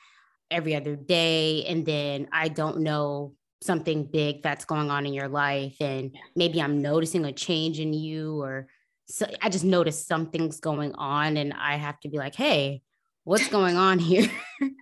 every 0.51 0.75
other 0.75 0.97
day, 0.97 1.63
and 1.65 1.85
then 1.85 2.27
I 2.33 2.49
don't 2.49 2.79
know 2.79 3.33
something 3.61 4.03
big 4.05 4.43
that's 4.43 4.65
going 4.65 4.91
on 4.91 5.05
in 5.05 5.13
your 5.13 5.29
life 5.29 5.77
and 5.79 6.15
maybe 6.35 6.61
I'm 6.61 6.81
noticing 6.81 7.23
a 7.25 7.31
change 7.31 7.79
in 7.79 7.93
you 7.93 8.41
or 8.41 8.67
so 9.07 9.25
I 9.41 9.49
just 9.49 9.63
noticed 9.63 10.07
something's 10.07 10.59
going 10.59 10.93
on 10.95 11.37
and 11.37 11.53
I 11.53 11.77
have 11.77 11.99
to 12.01 12.09
be 12.09 12.17
like, 12.17 12.35
"Hey, 12.35 12.81
what's 13.23 13.47
going 13.47 13.77
on 13.77 13.99
here?" 13.99 14.29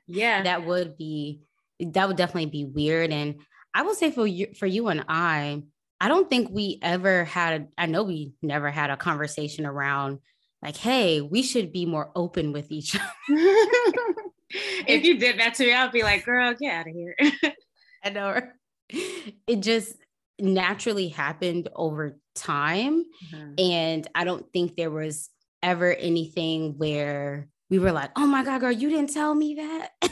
Yeah. 0.07 0.41
that 0.49 0.65
would 0.65 0.97
be 0.97 1.41
that 1.79 2.07
would 2.07 2.17
definitely 2.17 2.49
be 2.49 2.65
weird 2.65 3.11
and 3.11 3.41
I 3.73 3.83
will 3.83 3.95
say 3.95 4.11
for 4.11 4.25
you 4.25 4.47
for 4.57 4.65
you 4.65 4.87
and 4.87 5.05
I, 5.07 5.63
I 6.03 6.09
don't 6.09 6.29
think 6.29 6.49
we 6.51 6.79
ever 6.81 7.23
had 7.23 7.69
I 7.77 7.85
know 7.85 8.03
we 8.03 8.33
never 8.41 8.69
had 8.69 8.89
a 8.89 8.97
conversation 8.97 9.65
around 9.65 10.19
like, 10.61 10.75
"Hey, 10.75 11.21
we 11.21 11.41
should 11.41 11.71
be 11.71 11.85
more 11.85 12.11
open 12.13 12.51
with 12.51 12.73
each 12.73 12.93
other." 12.93 13.05
if 14.85 15.05
you 15.05 15.17
did 15.17 15.39
that 15.39 15.53
to 15.53 15.63
me, 15.65 15.73
I'd 15.73 15.93
be 15.93 16.03
like, 16.03 16.25
"Girl, 16.25 16.53
get 16.59 16.73
out 16.73 16.87
of 16.89 16.93
here." 16.93 17.15
I 18.03 18.09
know 18.09 18.41
it 19.47 19.61
just 19.61 19.95
naturally 20.41 21.07
happened 21.07 21.69
over 21.73 22.19
time. 22.35 23.05
Mm-hmm. 23.33 23.53
And 23.59 24.07
I 24.13 24.25
don't 24.25 24.45
think 24.51 24.75
there 24.75 24.91
was 24.91 25.29
ever 25.61 25.93
anything 25.93 26.77
where 26.77 27.47
we 27.69 27.79
were 27.79 27.93
like, 27.93 28.11
oh 28.17 28.27
my 28.27 28.43
God, 28.43 28.59
girl, 28.59 28.73
you 28.73 28.89
didn't 28.89 29.13
tell 29.13 29.33
me 29.33 29.55
that. 29.55 29.91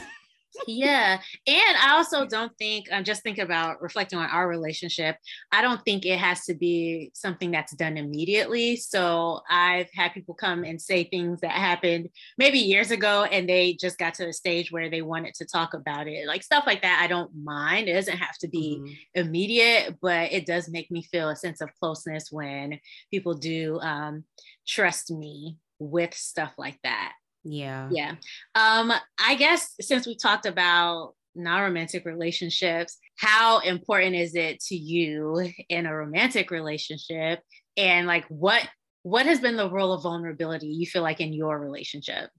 yeah. 0.66 1.20
And 1.46 1.76
I 1.80 1.92
also 1.92 2.26
don't 2.26 2.52
think, 2.58 2.86
I'm 2.92 3.04
just 3.04 3.22
thinking 3.22 3.44
about 3.44 3.80
reflecting 3.82 4.18
on 4.18 4.28
our 4.28 4.48
relationship. 4.48 5.16
I 5.50 5.62
don't 5.62 5.82
think 5.84 6.04
it 6.04 6.18
has 6.18 6.44
to 6.44 6.54
be 6.54 7.10
something 7.14 7.50
that's 7.50 7.74
done 7.74 7.96
immediately. 7.96 8.76
So 8.76 9.40
I've 9.48 9.88
had 9.94 10.12
people 10.12 10.34
come 10.34 10.64
and 10.64 10.80
say 10.80 11.04
things 11.04 11.40
that 11.40 11.52
happened 11.52 12.08
maybe 12.38 12.58
years 12.58 12.90
ago 12.90 13.24
and 13.24 13.48
they 13.48 13.74
just 13.74 13.98
got 13.98 14.14
to 14.14 14.28
a 14.28 14.32
stage 14.32 14.70
where 14.70 14.90
they 14.90 15.02
wanted 15.02 15.34
to 15.34 15.46
talk 15.46 15.74
about 15.74 16.06
it. 16.08 16.26
Like 16.26 16.42
stuff 16.42 16.64
like 16.66 16.82
that, 16.82 17.00
I 17.02 17.06
don't 17.06 17.30
mind. 17.34 17.88
It 17.88 17.94
doesn't 17.94 18.18
have 18.18 18.38
to 18.38 18.48
be 18.48 18.78
mm-hmm. 18.80 18.92
immediate, 19.14 19.96
but 20.00 20.32
it 20.32 20.46
does 20.46 20.68
make 20.68 20.90
me 20.90 21.02
feel 21.02 21.28
a 21.28 21.36
sense 21.36 21.60
of 21.60 21.74
closeness 21.80 22.28
when 22.30 22.78
people 23.10 23.34
do 23.34 23.80
um, 23.80 24.24
trust 24.66 25.10
me 25.10 25.58
with 25.78 26.14
stuff 26.14 26.52
like 26.56 26.78
that. 26.84 27.12
Yeah. 27.44 27.88
Yeah. 27.90 28.14
Um, 28.54 28.92
I 29.18 29.34
guess 29.34 29.74
since 29.80 30.06
we 30.06 30.16
talked 30.16 30.46
about 30.46 31.14
non-romantic 31.34 32.04
relationships, 32.04 32.98
how 33.16 33.60
important 33.60 34.16
is 34.16 34.34
it 34.34 34.60
to 34.60 34.76
you 34.76 35.50
in 35.68 35.86
a 35.86 35.94
romantic 35.94 36.50
relationship? 36.50 37.40
And 37.76 38.06
like 38.06 38.26
what 38.28 38.68
what 39.02 39.26
has 39.26 39.40
been 39.40 39.56
the 39.56 39.70
role 39.70 39.92
of 39.92 40.02
vulnerability 40.02 40.68
you 40.68 40.86
feel 40.86 41.02
like 41.02 41.20
in 41.20 41.32
your 41.32 41.58
relationship? 41.58 42.30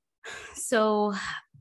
So 0.55 1.13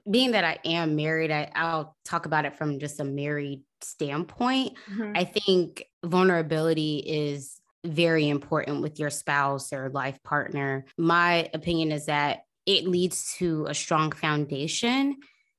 being 0.08 0.32
that 0.32 0.44
I 0.44 0.58
am 0.64 0.94
married, 0.94 1.30
I, 1.30 1.50
I'll 1.54 1.96
talk 2.04 2.26
about 2.26 2.44
it 2.44 2.56
from 2.56 2.78
just 2.78 3.00
a 3.00 3.04
married 3.04 3.62
standpoint. 3.80 4.75
Mm-hmm. 4.90 5.12
I 5.16 5.25
think 5.25 5.84
vulnerability 6.04 6.99
is 6.99 7.61
very 7.84 8.28
important 8.28 8.82
with 8.82 9.00
your 9.00 9.11
spouse 9.11 9.72
or 9.72 9.90
life 9.90 10.22
partner. 10.22 10.84
My 10.96 11.50
opinion 11.52 11.90
is 11.90 12.06
that 12.06 12.42
it 12.66 12.87
leads 12.87 13.35
to 13.38 13.66
a 13.66 13.75
strong 13.75 14.12
foundation 14.12 15.16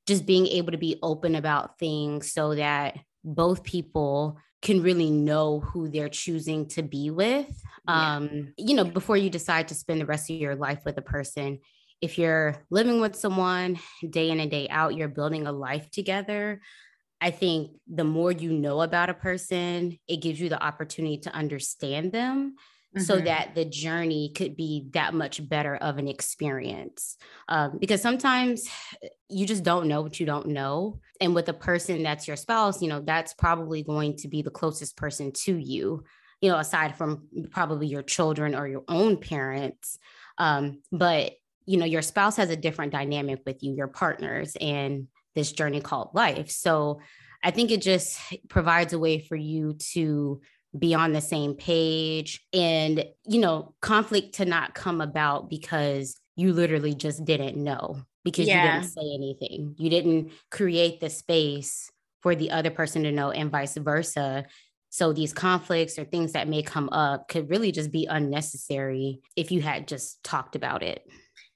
just 0.07 0.25
being 0.25 0.48
able 0.48 0.72
to 0.72 0.77
be 0.77 1.00
open 1.01 1.36
about 1.36 1.79
things 1.79 2.31
so 2.31 2.55
that 2.55 2.98
both 3.24 3.63
people 3.63 4.38
can 4.62 4.81
really 4.81 5.10
know 5.10 5.60
who 5.60 5.89
they're 5.89 6.10
choosing 6.10 6.67
to 6.67 6.81
be 6.81 7.10
with 7.10 7.48
yeah. 7.88 8.15
um 8.15 8.53
you 8.57 8.75
know 8.75 8.83
before 8.83 9.17
you 9.17 9.29
decide 9.29 9.67
to 9.67 9.75
spend 9.75 10.00
the 10.00 10.05
rest 10.05 10.29
of 10.29 10.38
your 10.38 10.55
life 10.55 10.79
with 10.86 10.98
a 10.98 11.01
person 11.01 11.60
if 12.01 12.17
you're 12.17 12.55
living 12.69 13.00
with 13.00 13.15
someone 13.15 13.79
day 14.10 14.29
in 14.29 14.39
and 14.39 14.51
day 14.51 14.67
out 14.69 14.95
you're 14.95 15.08
building 15.08 15.47
a 15.47 15.51
life 15.51 15.89
together 15.91 16.62
i 17.21 17.30
think 17.30 17.71
the 17.93 18.04
more 18.04 18.32
you 18.32 18.51
know 18.51 18.82
about 18.82 19.10
a 19.10 19.13
person 19.13 19.97
it 20.08 20.17
gives 20.17 20.39
you 20.39 20.49
the 20.49 20.63
opportunity 20.63 21.17
to 21.17 21.34
understand 21.34 22.12
them 22.12 22.56
mm-hmm. 22.95 23.03
so 23.03 23.19
that 23.19 23.56
the 23.56 23.65
journey 23.65 24.32
could 24.36 24.56
be 24.56 24.88
that 24.91 25.13
much 25.13 25.47
better 25.47 25.75
of 25.75 25.97
an 25.97 26.08
experience. 26.08 27.17
Um, 27.47 27.77
because 27.79 28.01
sometimes 28.01 28.67
you 29.29 29.45
just 29.45 29.63
don't 29.63 29.88
know 29.88 30.01
what 30.01 30.19
you 30.19 30.25
don't 30.25 30.47
know. 30.47 30.99
And 31.19 31.34
with 31.34 31.49
a 31.49 31.53
person 31.53 32.03
that's 32.03 32.27
your 32.27 32.38
spouse, 32.38 32.82
you 32.82 32.88
know, 32.88 33.01
that's 33.01 33.34
probably 33.34 33.84
going 33.84 34.17
to 34.17 34.27
be 34.27 34.41
the 34.41 34.51
closest 34.51 34.97
person 34.97 35.32
to 35.43 35.58
you, 35.58 36.03
you 36.41 36.49
know, 36.49 36.58
aside 36.58 36.95
from 36.97 37.27
probably 37.51 37.88
your 37.88 38.03
children 38.03 38.56
or 38.56 38.67
your 38.67 38.84
own 38.88 39.17
parents. 39.17 39.97
Um, 40.38 40.82
but, 40.91 41.34
you 41.65 41.77
know, 41.77 41.86
your 41.86 42.01
spouse 42.01 42.38
has 42.38 42.49
a 42.49 42.56
different 42.56 42.91
dynamic 42.91 43.41
with 43.45 43.63
you, 43.63 43.73
your 43.73 43.88
partners, 43.88 44.58
and 44.60 45.08
this 45.36 45.51
journey 45.51 45.82
called 45.82 46.10
life. 46.13 46.49
So, 46.51 46.99
I 47.43 47.51
think 47.51 47.71
it 47.71 47.82
just 47.82 48.19
provides 48.47 48.93
a 48.93 48.99
way 48.99 49.19
for 49.19 49.36
you 49.36 49.73
to 49.91 50.39
be 50.77 50.93
on 50.93 51.13
the 51.13 51.21
same 51.21 51.53
page 51.53 52.41
and 52.51 53.05
you 53.25 53.39
know 53.39 53.75
conflict 53.81 54.36
to 54.36 54.45
not 54.45 54.73
come 54.73 55.01
about 55.01 55.49
because 55.49 56.15
you 56.36 56.53
literally 56.53 56.95
just 56.95 57.23
didn't 57.25 57.57
know 57.57 58.01
because 58.23 58.47
yeah. 58.47 58.63
you 58.63 58.81
didn't 58.81 58.91
say 58.91 59.13
anything. 59.13 59.75
You 59.77 59.89
didn't 59.89 60.31
create 60.49 60.99
the 60.99 61.09
space 61.09 61.91
for 62.21 62.36
the 62.36 62.51
other 62.51 62.71
person 62.71 63.03
to 63.03 63.12
know 63.12 63.31
and 63.31 63.51
vice 63.51 63.75
versa. 63.77 64.45
So 64.89 65.12
these 65.12 65.33
conflicts 65.33 65.99
or 65.99 66.05
things 66.05 66.33
that 66.33 66.47
may 66.47 66.63
come 66.63 66.89
up 66.89 67.27
could 67.27 67.49
really 67.49 67.71
just 67.71 67.91
be 67.91 68.05
unnecessary 68.05 69.21
if 69.36 69.51
you 69.51 69.62
had 69.62 69.88
just 69.88 70.23
talked 70.23 70.55
about 70.55 70.83
it. 70.83 71.03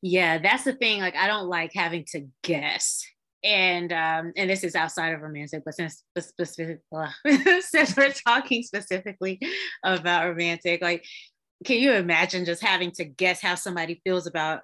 Yeah 0.02 0.38
that's 0.38 0.64
the 0.64 0.74
thing 0.74 1.02
like 1.02 1.16
i 1.16 1.28
don't 1.28 1.48
like 1.48 1.72
having 1.74 2.06
to 2.10 2.28
guess 2.44 3.04
and 3.44 3.92
um, 3.94 4.34
and 4.36 4.50
this 4.50 4.64
is 4.64 4.76
outside 4.76 5.14
of 5.14 5.22
romantic, 5.22 5.64
but 5.64 5.76
since 5.76 6.04
specific, 6.20 6.80
uh, 6.96 7.10
since 7.62 7.96
we're 7.96 8.12
talking 8.12 8.64
specifically 8.64 9.40
about 9.84 10.28
romantic, 10.28 10.82
like, 10.82 11.06
can 11.66 11.78
you 11.78 11.94
imagine 11.94 12.46
just 12.46 12.64
having 12.64 12.92
to 12.92 13.06
guess 13.06 13.42
how 13.42 13.56
somebody 13.56 14.02
feels 14.04 14.28
about 14.28 14.62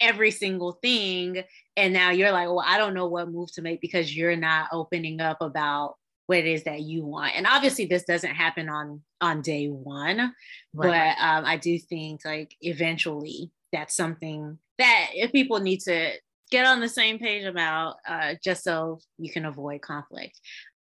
every 0.00 0.30
single 0.30 0.78
thing, 0.82 1.42
and 1.76 1.92
now 1.92 2.10
you're 2.10 2.32
like, 2.32 2.48
well, 2.48 2.64
I 2.64 2.78
don't 2.78 2.94
know 2.94 3.06
what 3.06 3.30
move 3.30 3.52
to 3.52 3.62
make 3.62 3.80
because 3.80 4.16
you're 4.16 4.36
not 4.36 4.68
opening 4.72 5.20
up 5.20 5.38
about 5.40 5.96
what 6.26 6.38
it 6.38 6.46
is 6.46 6.64
that 6.64 6.80
you 6.80 7.04
want, 7.04 7.34
and 7.36 7.46
obviously 7.46 7.86
this 7.86 8.04
doesn't 8.04 8.34
happen 8.34 8.68
on 8.68 9.00
on 9.20 9.42
day 9.42 9.68
one, 9.68 10.34
right. 10.74 11.14
but 11.16 11.24
um, 11.24 11.44
I 11.44 11.56
do 11.56 11.78
think 11.78 12.24
like 12.24 12.56
eventually 12.60 13.52
that's 13.72 13.94
something 13.94 14.58
that 14.78 15.08
if 15.12 15.32
people 15.32 15.60
need 15.60 15.80
to 15.80 16.12
get 16.50 16.66
on 16.66 16.80
the 16.80 16.88
same 16.88 17.18
page 17.18 17.44
about 17.44 17.96
uh, 18.06 18.34
just 18.42 18.64
so 18.64 19.00
you 19.18 19.30
can 19.30 19.44
avoid 19.44 19.80
conflict. 19.80 20.38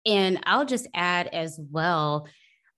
And 0.06 0.40
I'll 0.44 0.66
just 0.66 0.88
add 0.94 1.28
as 1.28 1.60
well, 1.72 2.28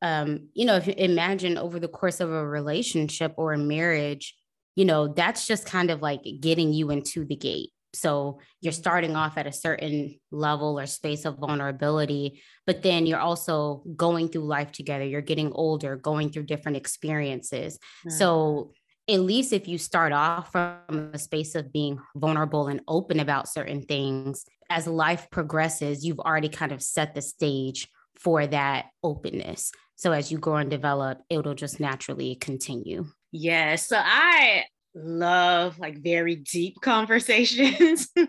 um, 0.02 0.50
you 0.54 0.66
know, 0.66 0.76
if 0.76 0.88
you 0.88 0.94
imagine 0.98 1.58
over 1.58 1.80
the 1.80 1.88
course 1.88 2.20
of 2.20 2.32
a 2.32 2.48
relationship 2.48 3.34
or 3.38 3.54
a 3.54 3.58
marriage, 3.58 4.36
you 4.76 4.86
know, 4.86 5.08
that's 5.08 5.48
just 5.48 5.66
kind 5.66 5.90
of 5.90 6.02
like 6.02 6.22
getting 6.40 6.74
you 6.74 6.92
into 6.92 7.26
the 7.26 7.36
gate. 7.36 7.70
So 7.96 8.40
you're 8.60 8.74
starting 8.74 9.16
off 9.16 9.38
at 9.38 9.48
a 9.48 9.54
certain 9.54 10.20
level 10.30 10.78
or 10.78 10.86
space 10.86 11.24
of 11.26 11.40
vulnerability, 11.40 12.42
but 12.68 12.84
then 12.84 13.06
you're 13.06 13.20
also 13.20 13.84
going 13.96 14.28
through 14.28 14.46
life 14.46 14.72
together. 14.74 15.06
You're 15.06 15.22
getting 15.22 15.54
older, 15.54 15.96
going 15.96 16.30
through 16.30 16.44
different 16.44 16.78
experiences. 16.78 17.78
Mm-hmm. 17.78 18.18
So 18.18 18.74
at 19.08 19.20
least 19.20 19.54
if 19.54 19.68
you 19.68 19.78
start 19.78 20.14
off 20.14 20.52
from 20.52 21.12
a 21.14 21.20
space 21.20 21.56
of 21.56 21.72
being 21.72 22.00
vulnerable 22.16 22.68
and 22.68 22.82
open 22.88 23.20
about 23.20 23.48
certain 23.48 23.82
things, 23.82 24.46
as 24.70 24.88
life 24.88 25.28
progresses, 25.32 26.04
you've 26.04 26.20
already 26.20 26.50
kind 26.50 26.72
of 26.72 26.82
set 26.82 27.14
the 27.14 27.22
stage 27.22 27.88
for 28.16 28.48
that 28.48 28.86
openness. 29.04 29.72
So 29.96 30.12
as 30.12 30.32
you 30.32 30.38
grow 30.38 30.58
and 30.58 30.70
develop, 30.70 31.20
it'll 31.30 31.54
just 31.54 31.80
naturally 31.80 32.36
continue. 32.36 33.06
Yeah. 33.32 33.76
So 33.76 33.98
I 34.02 34.64
love 34.96 35.78
like 35.78 36.02
very 36.02 36.36
deep 36.36 36.76
conversations. 36.82 38.10
uh, 38.18 38.26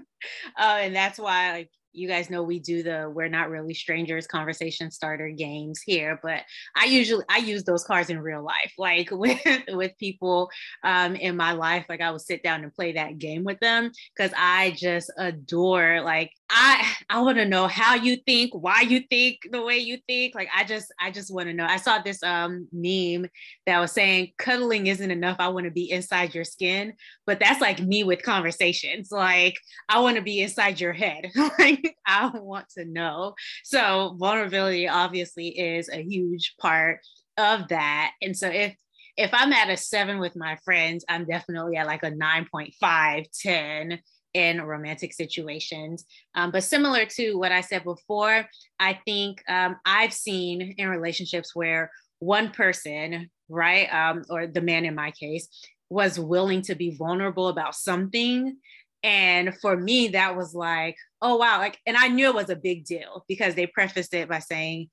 and 0.58 0.94
that's 0.94 1.18
why 1.18 1.52
like 1.52 1.70
you 1.96 2.06
guys 2.06 2.28
know 2.30 2.42
we 2.42 2.58
do 2.58 2.82
the 2.82 3.10
we're 3.14 3.28
not 3.28 3.50
really 3.50 3.74
strangers 3.74 4.26
conversation 4.26 4.90
starter 4.90 5.30
games 5.30 5.80
here 5.80 6.20
but 6.22 6.42
i 6.76 6.84
usually 6.84 7.24
i 7.28 7.38
use 7.38 7.64
those 7.64 7.84
cards 7.84 8.10
in 8.10 8.20
real 8.20 8.42
life 8.42 8.72
like 8.78 9.08
with 9.10 9.40
with 9.68 9.96
people 9.98 10.50
um, 10.84 11.14
in 11.16 11.36
my 11.36 11.52
life. 11.52 11.86
Like 11.88 12.00
i 12.00 12.10
would 12.10 12.20
sit 12.20 12.42
down 12.42 12.62
and 12.62 12.74
play 12.74 12.92
that 12.92 13.18
game 13.18 13.44
with 13.44 13.58
them 13.60 13.90
because 14.14 14.32
i 14.36 14.72
just 14.76 15.10
adore 15.18 16.02
like 16.02 16.30
I 16.48 16.94
I 17.10 17.20
want 17.22 17.38
to 17.38 17.44
know 17.44 17.66
how 17.66 17.94
you 17.94 18.16
think, 18.16 18.52
why 18.54 18.82
you 18.82 19.00
think 19.10 19.38
the 19.50 19.62
way 19.62 19.78
you 19.78 19.98
think. 20.06 20.34
Like 20.34 20.48
I 20.54 20.64
just 20.64 20.92
I 21.00 21.10
just 21.10 21.32
want 21.32 21.48
to 21.48 21.54
know. 21.54 21.66
I 21.66 21.76
saw 21.76 22.00
this 22.00 22.22
um 22.22 22.68
meme 22.72 23.28
that 23.66 23.80
was 23.80 23.92
saying 23.92 24.32
cuddling 24.38 24.86
isn't 24.86 25.10
enough. 25.10 25.36
I 25.40 25.48
want 25.48 25.64
to 25.64 25.72
be 25.72 25.90
inside 25.90 26.34
your 26.34 26.44
skin, 26.44 26.94
but 27.26 27.40
that's 27.40 27.60
like 27.60 27.80
me 27.80 28.04
with 28.04 28.22
conversations. 28.22 29.10
Like 29.10 29.56
I 29.88 30.00
want 30.00 30.16
to 30.16 30.22
be 30.22 30.40
inside 30.40 30.80
your 30.80 30.92
head. 30.92 31.30
like 31.58 31.96
I 32.06 32.30
want 32.34 32.68
to 32.78 32.84
know. 32.84 33.34
So 33.64 34.16
vulnerability 34.18 34.88
obviously 34.88 35.48
is 35.48 35.88
a 35.88 36.02
huge 36.02 36.54
part 36.60 37.00
of 37.36 37.68
that. 37.68 38.12
And 38.22 38.36
so 38.36 38.48
if 38.48 38.76
if 39.16 39.30
I'm 39.32 39.52
at 39.52 39.70
a 39.70 39.76
7 39.76 40.18
with 40.18 40.36
my 40.36 40.56
friends, 40.64 41.04
I'm 41.08 41.24
definitely 41.24 41.76
at 41.76 41.86
like 41.86 42.02
a 42.02 42.10
9.5, 42.10 43.26
10 43.42 43.98
in 44.36 44.60
romantic 44.60 45.14
situations. 45.14 46.04
Um, 46.34 46.50
but 46.50 46.62
similar 46.62 47.06
to 47.16 47.34
what 47.36 47.52
I 47.52 47.62
said 47.62 47.84
before, 47.84 48.46
I 48.78 49.00
think 49.06 49.42
um, 49.48 49.76
I've 49.86 50.12
seen 50.12 50.74
in 50.76 50.88
relationships 50.90 51.56
where 51.56 51.90
one 52.18 52.50
person, 52.50 53.30
right, 53.48 53.86
um, 53.86 54.24
or 54.28 54.46
the 54.46 54.60
man 54.60 54.84
in 54.84 54.94
my 54.94 55.10
case, 55.12 55.48
was 55.88 56.20
willing 56.20 56.60
to 56.62 56.74
be 56.74 56.94
vulnerable 56.96 57.48
about 57.48 57.74
something. 57.74 58.58
And 59.02 59.56
for 59.56 59.74
me, 59.74 60.08
that 60.08 60.36
was 60.36 60.54
like, 60.54 60.96
oh, 61.22 61.36
wow. 61.36 61.58
Like, 61.58 61.78
and 61.86 61.96
I 61.96 62.08
knew 62.08 62.28
it 62.28 62.34
was 62.34 62.50
a 62.50 62.56
big 62.56 62.84
deal 62.84 63.24
because 63.28 63.54
they 63.54 63.66
prefaced 63.66 64.12
it 64.12 64.28
by 64.28 64.40
saying, 64.40 64.90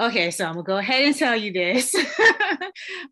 okay, 0.00 0.30
so 0.30 0.44
I'm 0.44 0.52
gonna 0.52 0.62
go 0.62 0.76
ahead 0.76 1.06
and 1.06 1.16
tell 1.16 1.34
you 1.34 1.52
this. 1.52 1.92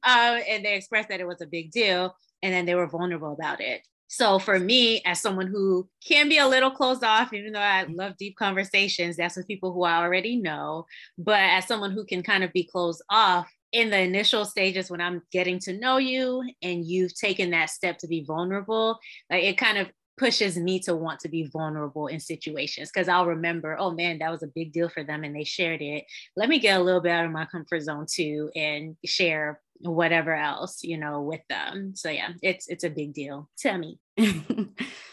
um, 0.04 0.38
and 0.48 0.64
they 0.64 0.76
expressed 0.76 1.08
that 1.08 1.20
it 1.20 1.26
was 1.26 1.40
a 1.40 1.46
big 1.46 1.72
deal. 1.72 2.14
And 2.44 2.54
then 2.54 2.64
they 2.64 2.76
were 2.76 2.86
vulnerable 2.86 3.32
about 3.32 3.60
it. 3.60 3.80
So 4.08 4.38
for 4.38 4.58
me, 4.58 5.02
as 5.04 5.20
someone 5.20 5.46
who 5.46 5.88
can 6.06 6.28
be 6.28 6.38
a 6.38 6.46
little 6.46 6.70
closed 6.70 7.02
off, 7.02 7.32
even 7.32 7.52
though 7.52 7.60
I 7.60 7.84
love 7.84 8.16
deep 8.16 8.36
conversations, 8.36 9.16
that's 9.16 9.36
with 9.36 9.48
people 9.48 9.72
who 9.72 9.82
I 9.84 9.96
already 9.96 10.36
know. 10.36 10.86
But 11.18 11.40
as 11.40 11.66
someone 11.66 11.90
who 11.90 12.04
can 12.04 12.22
kind 12.22 12.44
of 12.44 12.52
be 12.52 12.64
closed 12.64 13.02
off 13.10 13.50
in 13.72 13.90
the 13.90 13.98
initial 13.98 14.44
stages 14.44 14.90
when 14.90 15.00
I'm 15.00 15.22
getting 15.32 15.58
to 15.60 15.76
know 15.76 15.96
you 15.96 16.48
and 16.62 16.86
you've 16.86 17.14
taken 17.14 17.50
that 17.50 17.70
step 17.70 17.98
to 17.98 18.06
be 18.06 18.24
vulnerable, 18.24 18.98
like 19.30 19.42
it 19.42 19.58
kind 19.58 19.78
of 19.78 19.88
pushes 20.16 20.56
me 20.56 20.78
to 20.78 20.94
want 20.94 21.20
to 21.20 21.28
be 21.28 21.48
vulnerable 21.52 22.06
in 22.06 22.20
situations 22.20 22.90
because 22.92 23.08
I'll 23.08 23.26
remember, 23.26 23.76
oh 23.78 23.90
man, 23.90 24.18
that 24.20 24.30
was 24.30 24.42
a 24.42 24.48
big 24.54 24.72
deal 24.72 24.88
for 24.88 25.02
them 25.02 25.24
and 25.24 25.34
they 25.34 25.44
shared 25.44 25.82
it. 25.82 26.04
Let 26.36 26.48
me 26.48 26.60
get 26.60 26.78
a 26.78 26.82
little 26.82 27.00
bit 27.00 27.10
out 27.10 27.24
of 27.24 27.32
my 27.32 27.46
comfort 27.46 27.82
zone 27.82 28.06
too 28.08 28.50
and 28.54 28.96
share 29.04 29.60
whatever 29.80 30.34
else, 30.34 30.82
you 30.82 30.98
know, 30.98 31.22
with 31.22 31.42
them. 31.48 31.92
So 31.94 32.10
yeah, 32.10 32.30
it's 32.42 32.68
it's 32.68 32.84
a 32.84 32.90
big 32.90 33.12
deal 33.12 33.48
to 33.58 33.76
me. 33.76 33.98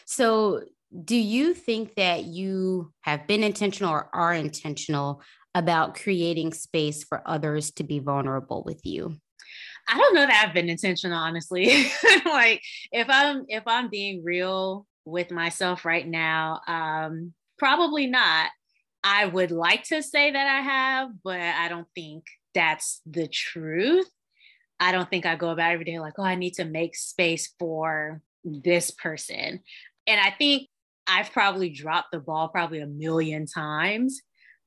so, 0.06 0.62
do 1.04 1.16
you 1.16 1.54
think 1.54 1.96
that 1.96 2.26
you 2.26 2.94
have 3.02 3.28
been 3.28 3.44
intentional 3.44 3.92
or 3.92 4.10
are 4.14 4.34
intentional 4.34 5.22
about 5.54 5.96
creating 5.96 6.54
space 6.54 7.04
for 7.04 7.22
others 7.26 7.72
to 7.72 7.84
be 7.84 8.00
vulnerable 8.00 8.64
with 8.66 8.86
you? 8.86 9.16
I 9.90 9.98
don't 9.98 10.14
know 10.14 10.26
that 10.26 10.46
I've 10.46 10.54
been 10.54 10.70
intentional, 10.70 11.18
honestly. 11.18 11.66
like 12.26 12.62
if 12.92 13.08
I'm 13.10 13.46
if 13.48 13.64
I'm 13.66 13.90
being 13.90 14.24
real 14.24 14.86
with 15.06 15.32
myself 15.32 15.86
right 15.86 16.08
now, 16.08 16.62
um, 16.68 17.34
probably 17.58 18.08
not. 18.08 18.50
I 19.04 19.26
would 19.26 19.52
like 19.52 19.84
to 19.86 20.04
say 20.04 20.32
that 20.32 20.48
I 20.48 20.62
have, 20.62 21.10
but 21.24 21.40
I 21.40 21.70
don't 21.70 21.88
think 21.96 22.26
that's 22.54 23.02
the 23.06 23.28
truth. 23.28 24.10
I 24.82 24.92
don't 24.92 25.08
think 25.10 25.28
I 25.28 25.36
go 25.36 25.52
about 25.52 25.72
every 25.72 25.86
day 25.86 26.00
like, 26.00 26.16
oh, 26.18 26.24
I 26.24 26.34
need 26.34 26.56
to 26.56 26.66
make 26.66 26.96
space 26.96 27.54
for 27.60 28.20
this 28.44 28.90
person. 28.90 29.62
And 30.08 30.20
I 30.20 30.32
think 30.32 30.68
I've 31.08 31.32
probably 31.32 31.70
dropped 31.70 32.12
the 32.12 32.20
ball 32.20 32.50
probably 32.50 32.80
a 32.80 32.88
million 32.88 33.46
times 33.46 34.20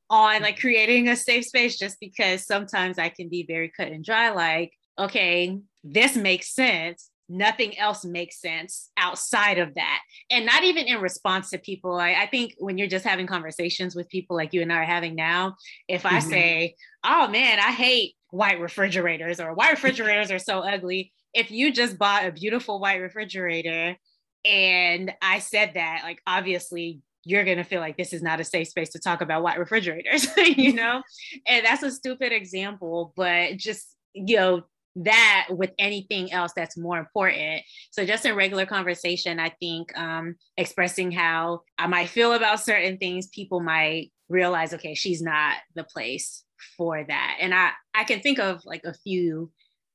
on 0.08 0.42
like 0.42 0.60
creating 0.60 1.08
a 1.08 1.16
safe 1.16 1.46
space 1.46 1.76
just 1.76 1.98
because 1.98 2.46
sometimes 2.46 2.96
I 2.96 3.08
can 3.08 3.28
be 3.28 3.44
very 3.44 3.72
cut 3.76 3.88
and 3.88 4.04
dry 4.04 4.30
like, 4.30 4.72
okay, 4.98 5.58
this 5.82 6.14
makes 6.14 6.54
sense. 6.54 7.10
Nothing 7.28 7.76
else 7.78 8.04
makes 8.04 8.40
sense 8.40 8.90
outside 8.96 9.58
of 9.58 9.74
that. 9.74 10.00
And 10.30 10.46
not 10.46 10.62
even 10.62 10.86
in 10.86 11.00
response 11.00 11.50
to 11.50 11.58
people. 11.58 11.96
I, 11.96 12.12
I 12.12 12.26
think 12.26 12.54
when 12.58 12.78
you're 12.78 12.86
just 12.86 13.04
having 13.04 13.26
conversations 13.26 13.96
with 13.96 14.10
people 14.10 14.36
like 14.36 14.52
you 14.52 14.62
and 14.62 14.72
I 14.72 14.76
are 14.76 14.84
having 14.84 15.16
now, 15.16 15.56
if 15.88 16.06
I 16.06 16.18
mm-hmm. 16.18 16.30
say, 16.30 16.74
oh 17.02 17.26
man, 17.28 17.58
I 17.58 17.72
hate 17.72 18.14
white 18.34 18.60
refrigerators 18.60 19.38
or 19.38 19.54
white 19.54 19.70
refrigerators 19.70 20.30
are 20.30 20.40
so 20.40 20.58
ugly, 20.58 21.12
if 21.32 21.50
you 21.50 21.72
just 21.72 21.96
bought 21.98 22.26
a 22.26 22.32
beautiful 22.32 22.80
white 22.80 23.00
refrigerator 23.00 23.96
and 24.44 25.12
I 25.22 25.38
said 25.38 25.72
that, 25.74 26.00
like 26.02 26.20
obviously 26.26 27.00
you're 27.24 27.44
going 27.44 27.58
to 27.58 27.64
feel 27.64 27.80
like 27.80 27.96
this 27.96 28.12
is 28.12 28.22
not 28.22 28.40
a 28.40 28.44
safe 28.44 28.68
space 28.68 28.90
to 28.90 28.98
talk 28.98 29.20
about 29.20 29.42
white 29.42 29.58
refrigerators, 29.58 30.26
you 30.36 30.74
know? 30.74 31.00
and 31.46 31.64
that's 31.64 31.82
a 31.82 31.90
stupid 31.90 32.32
example, 32.32 33.12
but 33.16 33.56
just, 33.56 33.96
you 34.12 34.36
know, 34.36 34.62
that 34.96 35.48
with 35.50 35.70
anything 35.78 36.32
else 36.32 36.52
that's 36.54 36.76
more 36.76 36.98
important. 36.98 37.62
So 37.90 38.04
just 38.04 38.26
in 38.26 38.34
regular 38.34 38.66
conversation, 38.66 39.40
I 39.40 39.50
think 39.60 39.96
um, 39.96 40.36
expressing 40.56 41.10
how 41.10 41.62
I 41.78 41.86
might 41.86 42.08
feel 42.08 42.32
about 42.32 42.60
certain 42.60 42.98
things, 42.98 43.28
people 43.28 43.60
might 43.60 44.12
realize, 44.28 44.74
okay, 44.74 44.94
she's 44.94 45.22
not 45.22 45.56
the 45.74 45.84
place 45.84 46.44
for 46.76 47.04
that. 47.04 47.38
And 47.40 47.54
I 47.54 47.70
I 47.94 48.04
can 48.04 48.20
think 48.20 48.38
of 48.38 48.64
like 48.64 48.84
a 48.84 48.94
few 48.94 49.50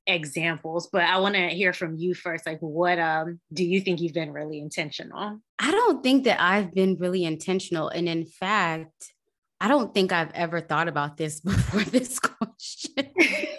examples, 0.07 0.89
but 0.91 1.03
I 1.03 1.19
want 1.19 1.35
to 1.35 1.49
hear 1.49 1.73
from 1.73 1.95
you 1.95 2.13
first. 2.13 2.45
Like, 2.45 2.59
what 2.59 2.99
um, 2.99 3.39
do 3.53 3.63
you 3.63 3.81
think 3.81 4.01
you've 4.01 4.13
been 4.13 4.33
really 4.33 4.59
intentional? 4.59 5.39
I 5.59 5.71
don't 5.71 6.03
think 6.03 6.25
that 6.25 6.41
I've 6.41 6.73
been 6.73 6.97
really 6.97 7.23
intentional. 7.23 7.89
And 7.89 8.09
in 8.09 8.25
fact, 8.25 9.13
I 9.61 9.67
don't 9.67 9.93
think 9.93 10.11
I've 10.11 10.31
ever 10.33 10.61
thought 10.61 10.87
about 10.87 11.17
this 11.17 11.39
before 11.41 11.83
this 11.83 12.19
question. 12.19 13.09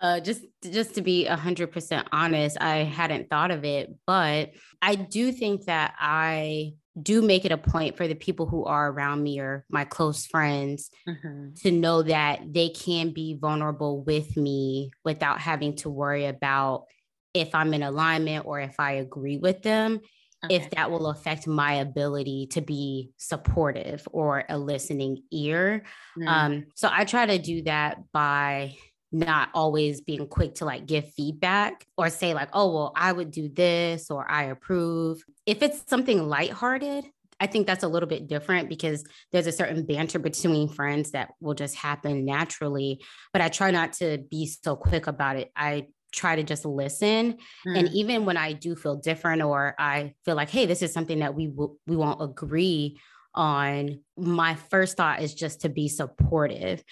uh, 0.00 0.20
just 0.20 0.44
just 0.70 0.94
to 0.94 1.02
be 1.02 1.26
100% 1.28 2.06
honest, 2.12 2.56
I 2.60 2.78
hadn't 2.78 3.28
thought 3.30 3.50
of 3.50 3.64
it, 3.64 3.94
but 4.06 4.50
I 4.80 4.94
do 4.94 5.32
think 5.32 5.64
that 5.64 5.94
I 5.98 6.74
do 7.00 7.22
make 7.22 7.44
it 7.44 7.52
a 7.52 7.56
point 7.56 7.96
for 7.96 8.06
the 8.06 8.14
people 8.14 8.46
who 8.46 8.64
are 8.64 8.90
around 8.90 9.22
me 9.22 9.40
or 9.40 9.64
my 9.70 9.84
close 9.84 10.26
friends 10.26 10.90
mm-hmm. 11.08 11.54
to 11.54 11.70
know 11.70 12.02
that 12.02 12.52
they 12.52 12.68
can 12.68 13.10
be 13.10 13.34
vulnerable 13.34 14.02
with 14.02 14.36
me 14.36 14.90
without 15.04 15.40
having 15.40 15.74
to 15.76 15.88
worry 15.88 16.26
about 16.26 16.84
if 17.32 17.54
I'm 17.54 17.72
in 17.72 17.82
alignment 17.82 18.44
or 18.44 18.60
if 18.60 18.74
I 18.78 18.92
agree 18.92 19.38
with 19.38 19.62
them, 19.62 20.00
okay. 20.44 20.54
if 20.54 20.70
that 20.72 20.90
will 20.90 21.06
affect 21.06 21.46
my 21.46 21.74
ability 21.74 22.48
to 22.52 22.60
be 22.60 23.10
supportive 23.16 24.06
or 24.12 24.44
a 24.48 24.58
listening 24.58 25.22
ear. 25.30 25.84
Mm. 26.18 26.28
Um, 26.28 26.66
so 26.74 26.90
I 26.92 27.06
try 27.06 27.24
to 27.24 27.38
do 27.38 27.62
that 27.62 27.98
by 28.12 28.76
not 29.12 29.50
always 29.54 30.00
being 30.00 30.26
quick 30.26 30.54
to 30.56 30.64
like 30.64 30.86
give 30.86 31.12
feedback 31.12 31.86
or 31.98 32.08
say 32.08 32.32
like 32.34 32.48
oh 32.52 32.72
well 32.72 32.92
i 32.96 33.12
would 33.12 33.30
do 33.30 33.48
this 33.48 34.10
or 34.10 34.28
i 34.30 34.44
approve. 34.44 35.22
If 35.46 35.62
it's 35.62 35.82
something 35.86 36.28
lighthearted 36.28 37.04
i 37.38 37.46
think 37.46 37.66
that's 37.66 37.84
a 37.84 37.88
little 37.88 38.08
bit 38.08 38.26
different 38.26 38.68
because 38.68 39.04
there's 39.30 39.46
a 39.46 39.52
certain 39.52 39.84
banter 39.84 40.18
between 40.18 40.68
friends 40.68 41.10
that 41.10 41.32
will 41.40 41.54
just 41.54 41.76
happen 41.76 42.24
naturally 42.24 43.02
but 43.32 43.42
i 43.42 43.48
try 43.48 43.70
not 43.70 43.92
to 43.94 44.18
be 44.30 44.46
so 44.46 44.76
quick 44.76 45.06
about 45.06 45.36
it. 45.36 45.50
I 45.54 45.86
try 46.12 46.36
to 46.36 46.42
just 46.42 46.64
listen. 46.66 47.38
Mm. 47.66 47.78
and 47.78 47.88
even 47.88 48.24
when 48.24 48.36
i 48.36 48.52
do 48.52 48.74
feel 48.76 48.96
different 48.96 49.42
or 49.42 49.74
i 49.78 50.12
feel 50.24 50.36
like 50.36 50.50
hey 50.50 50.66
this 50.66 50.82
is 50.82 50.92
something 50.92 51.20
that 51.20 51.34
we 51.34 51.46
w- 51.46 51.76
we 51.86 51.96
won't 51.96 52.22
agree 52.22 52.98
on 53.34 54.00
my 54.16 54.54
first 54.54 54.96
thought 54.96 55.22
is 55.22 55.34
just 55.34 55.62
to 55.62 55.68
be 55.68 55.88
supportive. 55.88 56.82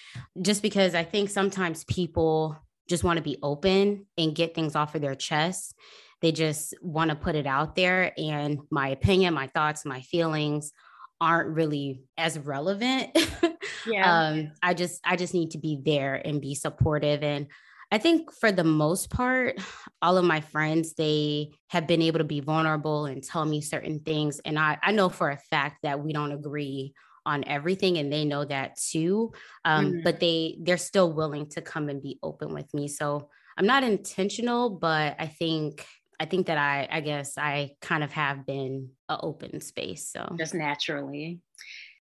Just 0.40 0.62
because 0.62 0.94
i 0.94 1.04
think 1.04 1.30
sometimes 1.30 1.84
people 1.84 2.56
just 2.88 3.04
want 3.04 3.18
to 3.18 3.22
be 3.22 3.38
open 3.42 4.06
and 4.18 4.34
get 4.34 4.54
things 4.54 4.74
off 4.74 4.94
of 4.94 5.00
their 5.00 5.14
chest. 5.14 5.74
They 6.20 6.32
just 6.32 6.74
want 6.82 7.10
to 7.10 7.16
put 7.16 7.34
it 7.34 7.46
out 7.46 7.76
there 7.76 8.12
and 8.18 8.58
my 8.70 8.88
opinion 8.88 9.34
my 9.34 9.46
thoughts 9.46 9.84
my 9.84 10.00
feelings 10.02 10.72
aren't 11.20 11.54
really 11.54 12.02
as 12.16 12.38
relevant. 12.38 13.16
Yeah. 13.86 14.28
Um 14.28 14.52
i 14.62 14.74
just 14.74 15.00
i 15.04 15.16
just 15.16 15.32
need 15.32 15.52
to 15.52 15.58
be 15.58 15.80
there 15.82 16.20
and 16.22 16.40
be 16.40 16.54
supportive 16.54 17.22
and 17.22 17.46
I 17.92 17.98
think 17.98 18.32
for 18.32 18.52
the 18.52 18.64
most 18.64 19.10
part, 19.10 19.58
all 20.02 20.16
of 20.16 20.24
my 20.24 20.40
friends, 20.40 20.94
they 20.94 21.52
have 21.68 21.86
been 21.86 22.02
able 22.02 22.18
to 22.18 22.24
be 22.24 22.40
vulnerable 22.40 23.06
and 23.06 23.22
tell 23.22 23.44
me 23.44 23.60
certain 23.60 24.00
things. 24.00 24.40
And 24.44 24.58
I, 24.58 24.78
I 24.82 24.92
know 24.92 25.08
for 25.08 25.30
a 25.30 25.36
fact 25.36 25.78
that 25.82 26.02
we 26.02 26.12
don't 26.12 26.32
agree 26.32 26.94
on 27.26 27.44
everything 27.46 27.98
and 27.98 28.12
they 28.12 28.24
know 28.24 28.44
that 28.44 28.76
too. 28.76 29.32
Um, 29.64 29.86
mm-hmm. 29.86 30.00
But 30.04 30.20
they 30.20 30.56
they're 30.60 30.78
still 30.78 31.12
willing 31.12 31.48
to 31.50 31.60
come 31.60 31.88
and 31.88 32.02
be 32.02 32.18
open 32.22 32.54
with 32.54 32.72
me. 32.72 32.88
So 32.88 33.28
I'm 33.56 33.66
not 33.66 33.84
intentional, 33.84 34.70
but 34.70 35.16
I 35.18 35.26
think 35.26 35.84
I 36.18 36.26
think 36.26 36.46
that 36.46 36.58
I 36.58 36.88
I 36.90 37.00
guess 37.00 37.36
I 37.36 37.72
kind 37.80 38.04
of 38.04 38.12
have 38.12 38.46
been 38.46 38.90
an 39.08 39.18
open 39.20 39.60
space. 39.60 40.08
So 40.08 40.34
just 40.38 40.54
naturally. 40.54 41.40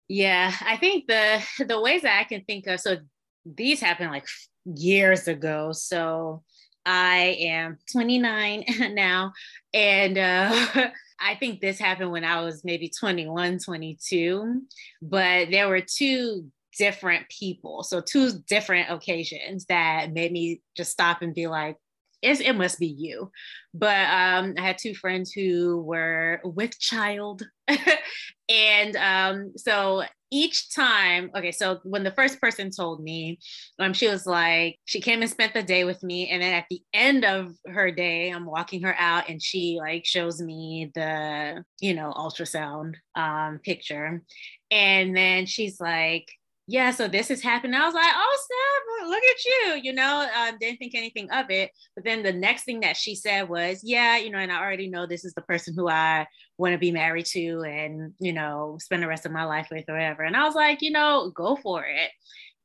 Yeah, 0.08 0.54
I 0.62 0.78
think 0.78 1.08
the 1.08 1.44
the 1.66 1.82
ways 1.82 2.04
that 2.04 2.20
I 2.20 2.24
can 2.24 2.44
think 2.44 2.68
of 2.68 2.80
so 2.80 2.98
these 3.46 3.80
happen 3.80 4.10
like 4.10 4.28
years 4.76 5.28
ago. 5.28 5.72
So 5.72 6.44
I 6.86 7.38
am 7.42 7.78
29 7.92 8.66
now. 8.94 9.34
And 9.74 10.18
uh, 10.18 10.90
I 11.20 11.36
think 11.36 11.60
this 11.60 11.80
happened 11.80 12.12
when 12.12 12.24
I 12.24 12.42
was 12.42 12.64
maybe 12.64 12.90
21, 12.90 13.60
22. 13.60 14.62
But 15.02 15.50
there 15.52 15.68
were 15.68 15.82
two 15.82 16.52
different 16.78 17.28
people. 17.30 17.84
So, 17.84 18.02
two 18.02 18.32
different 18.48 18.90
occasions 18.90 19.66
that 19.66 20.14
made 20.14 20.32
me 20.32 20.62
just 20.76 20.92
stop 20.92 21.22
and 21.22 21.34
be 21.34 21.48
like, 21.48 21.76
it 22.22 22.56
must 22.56 22.80
be 22.80 22.88
you. 22.88 23.32
But 23.74 24.10
um, 24.10 24.56
I 24.58 24.62
had 24.62 24.78
two 24.78 24.96
friends 24.96 25.32
who 25.32 25.82
were 25.82 26.42
with 26.44 26.80
child. 26.80 27.44
and 28.50 28.96
um, 28.96 29.54
so 29.56 30.04
each 30.30 30.74
time, 30.74 31.32
okay, 31.36 31.52
so 31.52 31.80
when 31.84 32.04
the 32.04 32.12
first 32.12 32.42
person 32.42 32.70
told 32.70 33.02
me, 33.02 33.40
um, 33.80 33.94
she 33.94 34.08
was 34.08 34.26
like, 34.26 34.78
she 34.86 35.00
came 35.00 35.22
and 35.22 35.32
spent 35.32 35.54
the 35.54 35.64
day 35.64 35.84
with 35.84 36.04
me. 36.04 36.30
And 36.30 36.42
then 36.42 36.54
at 36.54 36.66
the 36.70 36.82
end 36.94 37.24
of 37.24 37.54
her 37.68 37.92
day, 37.92 38.30
I'm 38.30 38.46
walking 38.46 38.82
her 38.84 38.96
out 38.98 39.30
and 39.30 39.42
she 39.42 39.78
like 39.80 40.06
shows 40.06 40.42
me 40.42 40.92
the, 40.96 41.64
you 41.80 41.94
know, 41.94 42.12
ultrasound 42.12 42.96
um, 43.16 43.60
picture. 43.64 44.22
And 44.70 45.16
then 45.16 45.46
she's 45.46 45.80
like, 45.80 46.28
yeah, 46.70 46.92
so 46.92 47.08
this 47.08 47.32
is 47.32 47.42
happening. 47.42 47.80
I 47.80 47.86
was 47.86 47.94
like, 47.94 48.12
oh, 48.14 48.38
snap, 48.46 49.10
look 49.10 49.24
at 49.24 49.46
you, 49.46 49.82
you 49.84 49.94
know, 49.94 50.28
um, 50.38 50.58
didn't 50.60 50.80
think 50.80 50.96
anything 50.96 51.32
of 51.32 51.50
it. 51.50 51.72
But 51.96 52.04
then 52.04 52.24
the 52.24 52.34
next 52.34 52.64
thing 52.66 52.82
that 52.82 52.98
she 52.98 53.16
said 53.16 53.48
was, 53.48 53.82
yeah, 53.84 54.18
you 54.18 54.30
know, 54.30 54.38
and 54.38 54.52
I 54.52 54.62
already 54.62 54.90
know 54.90 55.06
this 55.06 55.24
is 55.24 55.34
the 55.34 55.42
person 55.44 55.74
who 55.76 55.88
I 55.88 56.28
want 56.58 56.74
to 56.74 56.78
be 56.78 56.92
married 56.92 57.26
to 57.28 57.62
and, 57.62 58.14
you 58.20 58.34
know, 58.34 58.78
spend 58.82 59.02
the 59.02 59.08
rest 59.08 59.26
of 59.26 59.32
my 59.32 59.46
life 59.46 59.70
with 59.72 59.86
or 59.88 59.94
whatever. 59.94 60.24
And 60.24 60.36
I 60.36 60.44
was 60.44 60.56
like, 60.56 60.82
you 60.82 60.92
know, 60.92 61.32
go 61.34 61.56
for 61.56 61.86
it. 61.86 62.12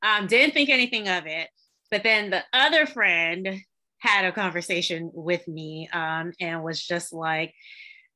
Um, 0.01 0.27
didn't 0.27 0.53
think 0.53 0.69
anything 0.69 1.07
of 1.07 1.25
it. 1.25 1.47
But 1.89 2.03
then 2.03 2.29
the 2.29 2.43
other 2.51 2.85
friend 2.85 3.61
had 3.99 4.25
a 4.25 4.33
conversation 4.33 5.11
with 5.13 5.47
me 5.47 5.87
um, 5.93 6.33
and 6.41 6.61
was 6.61 6.85
just 6.85 7.13
like, 7.13 7.53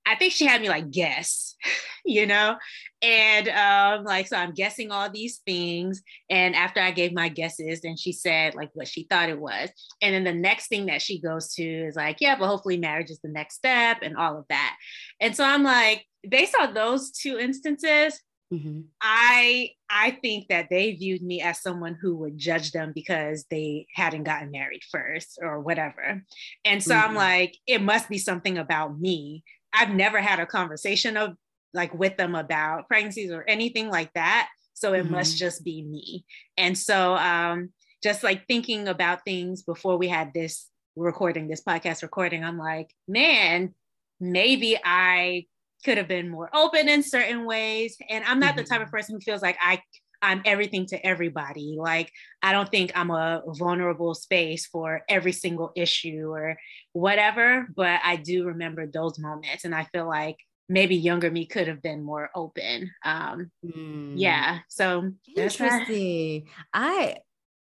I 0.08 0.16
think 0.16 0.34
she 0.34 0.46
had 0.46 0.62
me 0.62 0.70
like 0.70 0.90
guess, 0.90 1.56
you 2.06 2.26
know, 2.26 2.56
and 3.02 3.50
um, 3.50 4.06
like 4.06 4.28
so 4.28 4.38
I'm 4.38 4.54
guessing 4.54 4.92
all 4.92 5.10
these 5.10 5.42
things. 5.46 6.02
And 6.30 6.56
after 6.56 6.80
I 6.80 6.92
gave 6.92 7.14
my 7.14 7.30
guesses, 7.30 7.82
then 7.82 7.98
she 7.98 8.12
said 8.12 8.56
like 8.56 8.72
what 8.74 8.88
she 8.88 9.04
thought 9.04 9.30
it 9.30 9.40
was. 9.40 9.70
And 10.02 10.16
then 10.16 10.24
the 10.24 10.40
next 10.40 10.68
thing 10.68 10.88
that 10.88 11.02
she 11.02 11.20
goes 11.20 11.54
to 11.56 11.64
is 11.64 11.96
like, 11.96 12.18
yeah, 12.22 12.38
but 12.38 12.48
hopefully 12.48 12.78
marriage 12.78 13.12
is 13.12 13.20
the 13.20 13.30
next 13.30 13.56
step 13.56 13.98
and 14.02 14.16
all 14.16 14.38
of 14.38 14.46
that. 14.50 14.78
And 15.20 15.36
so 15.36 15.44
I'm 15.44 15.64
like, 15.64 16.06
based 16.28 16.56
on 16.60 16.74
those 16.74 17.12
two 17.12 17.38
instances, 17.38 18.20
mm-hmm. 18.52 18.82
I 19.02 19.72
I 19.90 20.12
think 20.22 20.48
that 20.48 20.70
they 20.70 20.94
viewed 20.94 21.22
me 21.22 21.42
as 21.42 21.62
someone 21.62 21.98
who 22.02 22.16
would 22.18 22.38
judge 22.38 22.72
them 22.72 22.94
because 22.96 23.46
they 23.52 23.88
hadn't 23.94 24.24
gotten 24.24 24.52
married 24.52 24.84
first 24.90 25.40
or 25.42 25.60
whatever. 25.60 26.24
And 26.66 26.82
so 26.82 26.96
mm-hmm. 26.96 27.10
I'm 27.10 27.16
like, 27.16 27.58
it 27.68 27.82
must 27.82 28.10
be 28.10 28.18
something 28.18 28.58
about 28.58 29.00
me 29.00 29.44
I've 29.78 29.94
never 29.94 30.22
had 30.22 30.40
a 30.40 30.46
conversation 30.46 31.18
of 31.18 31.36
like 31.74 31.94
with 31.94 32.18
them 32.18 32.36
about 32.36 32.88
pregnancies 32.88 33.32
or 33.32 33.44
anything 33.48 33.90
like 33.90 34.12
that. 34.14 34.50
So 34.74 34.94
it 34.94 35.04
mm-hmm. 35.04 35.14
must 35.14 35.38
just 35.38 35.64
be 35.64 35.84
me. 35.84 36.26
And 36.58 36.78
so 36.78 37.16
um, 37.16 37.70
just 38.04 38.24
like 38.24 38.48
thinking 38.48 38.88
about 38.88 39.26
things 39.26 39.64
before 39.64 39.98
we 39.98 40.08
had 40.08 40.34
this 40.34 40.68
recording, 40.96 41.48
this 41.48 41.64
podcast 41.64 42.02
recording, 42.02 42.44
I'm 42.44 42.58
like, 42.58 42.94
man, 43.08 43.74
maybe 44.20 44.78
I 44.84 45.46
could 45.86 45.98
have 45.98 46.08
been 46.08 46.30
more 46.30 46.50
open 46.56 46.90
in 46.90 47.04
certain 47.04 47.46
ways. 47.46 47.98
And 48.10 48.24
I'm 48.26 48.40
not 48.40 48.50
mm-hmm. 48.50 48.58
the 48.58 48.64
type 48.64 48.82
of 48.82 48.88
mm-hmm. 48.88 48.96
person 48.96 49.16
who 49.16 49.22
feels 49.22 49.42
like 49.42 49.58
I 49.62 49.82
I'm 50.22 50.42
everything 50.46 50.86
to 50.88 51.06
everybody. 51.06 51.78
Like, 51.80 52.12
I 52.42 52.52
don't 52.52 52.70
think 52.70 52.92
I'm 52.96 53.12
a 53.12 53.42
vulnerable 53.48 54.16
space 54.16 54.66
for 54.66 55.02
every 55.08 55.32
single 55.32 55.72
issue 55.76 56.30
or 56.32 56.58
whatever, 56.94 57.68
but 57.76 58.00
I 58.04 58.16
do 58.16 58.46
remember 58.46 58.88
those 58.88 59.20
moments. 59.20 59.66
And 59.66 59.76
I 59.76 59.86
feel 59.86 60.08
like 60.08 60.38
maybe 60.70 60.96
younger 60.96 61.32
me 61.32 61.46
could 61.46 61.68
have 61.68 61.82
been 61.82 62.04
more 62.04 62.30
open. 62.36 62.92
Um, 63.06 63.52
mm. 63.66 64.14
Yeah. 64.16 64.60
So 64.70 65.12
interesting. 65.36 66.48
I, 66.74 67.18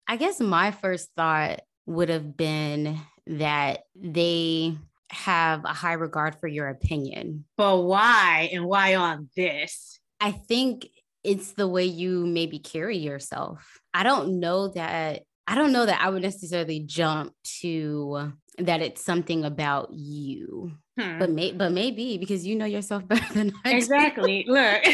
I 0.06 0.16
guess 0.16 0.40
my 0.40 0.70
first 0.70 1.10
thought 1.16 1.62
would 1.86 2.08
have 2.08 2.36
been 2.36 3.00
that 3.26 3.84
they 3.94 4.76
have 5.10 5.64
a 5.64 5.72
high 5.72 5.92
regard 5.92 6.36
for 6.40 6.48
your 6.48 6.68
opinion. 6.68 7.44
But 7.56 7.82
why 7.82 8.50
and 8.52 8.64
why 8.64 8.94
on 8.94 9.28
this? 9.36 10.00
I 10.20 10.30
think 10.32 10.86
it's 11.24 11.52
the 11.52 11.68
way 11.68 11.84
you 11.84 12.26
maybe 12.26 12.58
carry 12.58 12.98
yourself. 12.98 13.80
I 13.94 14.02
don't 14.02 14.40
know 14.40 14.68
that 14.68 15.22
I 15.46 15.54
don't 15.54 15.72
know 15.72 15.86
that 15.86 16.00
I 16.00 16.08
would 16.08 16.22
necessarily 16.22 16.80
jump 16.80 17.34
to 17.60 18.32
that 18.58 18.82
it's 18.82 19.04
something 19.04 19.44
about 19.44 19.92
you. 19.92 20.72
Hmm. 20.98 21.18
But 21.18 21.30
may, 21.30 21.52
but 21.52 21.72
maybe 21.72 22.18
because 22.18 22.46
you 22.46 22.54
know 22.56 22.66
yourself 22.66 23.06
better 23.08 23.32
than 23.34 23.52
I 23.64 23.74
Exactly. 23.74 24.44
Look. 24.46 24.82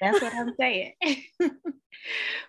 That's 0.00 0.22
what 0.22 0.32
I'm 0.34 0.54
saying. 0.58 0.94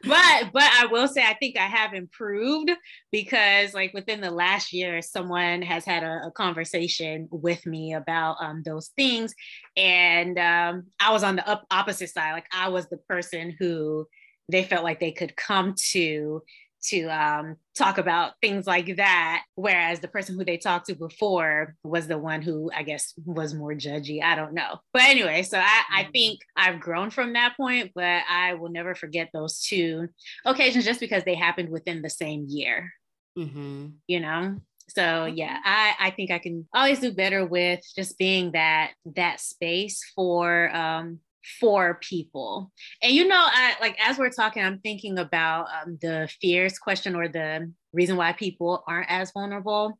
but 0.04 0.52
but 0.54 0.64
I 0.64 0.88
will 0.92 1.08
say 1.08 1.24
I 1.24 1.34
think 1.36 1.58
I 1.58 1.68
have 1.68 1.94
improved 1.94 2.72
because 3.12 3.74
like 3.74 3.94
within 3.94 4.22
the 4.22 4.32
last 4.32 4.74
year, 4.74 5.02
someone 5.02 5.62
has 5.62 5.86
had 5.86 6.04
a, 6.04 6.28
a 6.28 6.32
conversation 6.32 7.28
with 7.32 7.66
me 7.66 7.94
about 7.94 8.38
um, 8.40 8.64
those 8.64 8.90
things, 8.96 9.34
and 9.76 10.38
um, 10.38 10.88
I 11.00 11.12
was 11.12 11.24
on 11.24 11.36
the 11.36 11.48
up- 11.48 11.66
opposite 11.72 12.10
side. 12.10 12.34
Like 12.34 12.48
I 12.52 12.70
was 12.70 12.88
the 12.88 12.98
person 12.98 13.56
who 13.60 14.08
they 14.50 14.64
felt 14.64 14.84
like 14.84 15.00
they 15.00 15.12
could 15.12 15.36
come 15.36 15.76
to 15.92 16.42
to 16.84 17.06
um, 17.08 17.56
talk 17.76 17.98
about 17.98 18.34
things 18.42 18.68
like 18.68 18.96
that. 18.98 19.44
Whereas 19.56 20.00
the 20.00 20.08
person 20.08 20.36
who 20.36 20.46
they 20.46 20.58
talked 20.58 20.88
to 20.88 20.96
before 20.96 21.76
was 21.84 22.08
the 22.08 22.18
one 22.18 22.42
who 22.42 22.72
I 22.76 22.84
guess 22.84 23.14
was 23.26 23.54
more 23.54 23.74
judgy. 23.74 24.24
I 24.24 24.36
don't 24.36 24.54
know. 24.54 24.80
But 24.94 25.04
anyway, 25.04 25.44
so 25.44 25.60
I, 25.60 25.82
I 25.92 26.04
mm. 26.04 26.12
think 26.12 26.40
I've 26.56 26.80
grown 26.80 27.10
from 27.10 27.34
that 27.34 27.58
point, 27.58 27.92
but 27.96 28.22
I 28.30 28.54
will 28.56 28.70
never 28.70 28.96
forget 28.96 29.30
those 29.34 29.62
two 29.62 30.08
occasions 30.46 30.86
just 30.86 31.00
because 31.00 31.24
they 31.24 31.36
happened 31.36 31.70
within 31.70 32.02
the 32.02 32.10
same 32.10 32.46
year. 32.48 32.92
Mm-hmm. 33.38 33.88
You 34.08 34.20
know? 34.20 34.58
So 34.90 35.26
yeah, 35.26 35.58
I, 35.64 35.96
I 36.00 36.12
think 36.12 36.32
I 36.32 36.40
can 36.40 36.68
always 36.74 37.00
do 37.00 37.12
better 37.12 37.46
with 37.46 37.82
just 37.96 38.18
being 38.18 38.54
that 38.54 38.92
that 39.16 39.42
space 39.42 40.02
for 40.16 40.74
um, 40.74 41.20
for 41.60 42.00
people. 42.02 42.72
And 43.02 43.14
you 43.14 43.28
know, 43.28 43.40
I 43.40 43.76
like 43.82 43.98
as 44.00 44.18
we're 44.18 44.30
talking, 44.30 44.64
I'm 44.64 44.80
thinking 44.80 45.18
about 45.20 45.68
um, 45.82 45.98
the 46.02 46.30
fears 46.42 46.78
question 46.80 47.16
or 47.16 47.28
the 47.28 47.72
reason 47.94 48.18
why 48.18 48.34
people 48.34 48.84
aren't 48.88 49.10
as 49.10 49.32
vulnerable. 49.32 49.98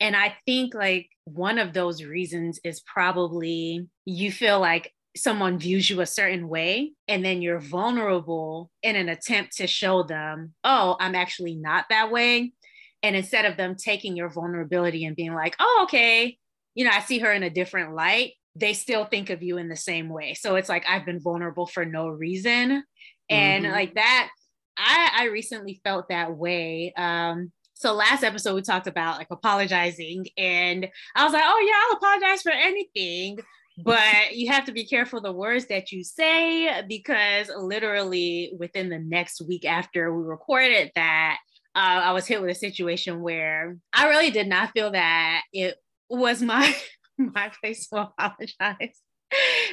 And 0.00 0.16
I 0.16 0.34
think 0.46 0.74
like 0.74 1.08
one 1.24 1.58
of 1.58 1.72
those 1.72 2.02
reasons 2.02 2.60
is 2.64 2.80
probably 2.80 3.88
you 4.04 4.32
feel 4.32 4.60
like 4.60 4.92
someone 5.16 5.58
views 5.58 5.88
you 5.88 6.00
a 6.00 6.06
certain 6.06 6.48
way 6.48 6.92
and 7.06 7.24
then 7.24 7.40
you're 7.40 7.60
vulnerable 7.60 8.70
in 8.82 8.96
an 8.96 9.08
attempt 9.08 9.56
to 9.56 9.66
show 9.66 10.02
them, 10.02 10.54
oh, 10.64 10.96
I'm 10.98 11.14
actually 11.14 11.54
not 11.54 11.86
that 11.90 12.10
way. 12.10 12.52
And 13.02 13.14
instead 13.14 13.44
of 13.44 13.56
them 13.56 13.76
taking 13.76 14.16
your 14.16 14.28
vulnerability 14.28 15.04
and 15.04 15.14
being 15.14 15.34
like, 15.34 15.54
oh, 15.60 15.82
okay, 15.84 16.38
you 16.74 16.84
know, 16.84 16.90
I 16.92 17.00
see 17.00 17.20
her 17.20 17.32
in 17.32 17.42
a 17.42 17.50
different 17.50 17.94
light, 17.94 18.32
they 18.56 18.72
still 18.72 19.04
think 19.04 19.30
of 19.30 19.42
you 19.42 19.58
in 19.58 19.68
the 19.68 19.76
same 19.76 20.08
way. 20.08 20.34
So 20.34 20.56
it's 20.56 20.68
like 20.68 20.84
I've 20.88 21.04
been 21.04 21.20
vulnerable 21.20 21.66
for 21.66 21.84
no 21.84 22.08
reason. 22.08 22.84
And 23.28 23.64
mm-hmm. 23.64 23.72
like 23.72 23.94
that, 23.94 24.30
I, 24.76 25.10
I 25.18 25.24
recently 25.26 25.80
felt 25.84 26.08
that 26.08 26.36
way. 26.36 26.92
Um, 26.96 27.52
so 27.74 27.92
last 27.92 28.22
episode 28.22 28.54
we 28.54 28.62
talked 28.62 28.86
about 28.86 29.18
like 29.18 29.28
apologizing, 29.30 30.26
and 30.38 30.88
I 31.16 31.24
was 31.24 31.32
like, 31.32 31.42
oh 31.44 31.66
yeah, 31.66 31.74
I'll 31.84 31.96
apologize 31.96 32.42
for 32.42 32.52
anything. 32.52 33.38
But 33.76 34.36
you 34.36 34.52
have 34.52 34.66
to 34.66 34.72
be 34.72 34.86
careful 34.86 35.20
the 35.20 35.32
words 35.32 35.66
that 35.66 35.90
you 35.90 36.04
say 36.04 36.82
because 36.88 37.50
literally 37.56 38.52
within 38.56 38.88
the 38.88 39.00
next 39.00 39.42
week 39.42 39.64
after 39.64 40.14
we 40.14 40.22
recorded 40.22 40.92
that, 40.94 41.38
uh, 41.74 41.78
I 42.04 42.12
was 42.12 42.24
hit 42.24 42.40
with 42.40 42.50
a 42.50 42.54
situation 42.54 43.20
where 43.20 43.76
I 43.92 44.08
really 44.08 44.30
did 44.30 44.46
not 44.46 44.70
feel 44.70 44.92
that 44.92 45.42
it 45.52 45.74
was 46.08 46.40
my 46.40 46.72
my 47.34 47.50
place 47.62 47.88
to 47.88 48.02
apologize, 48.02 49.00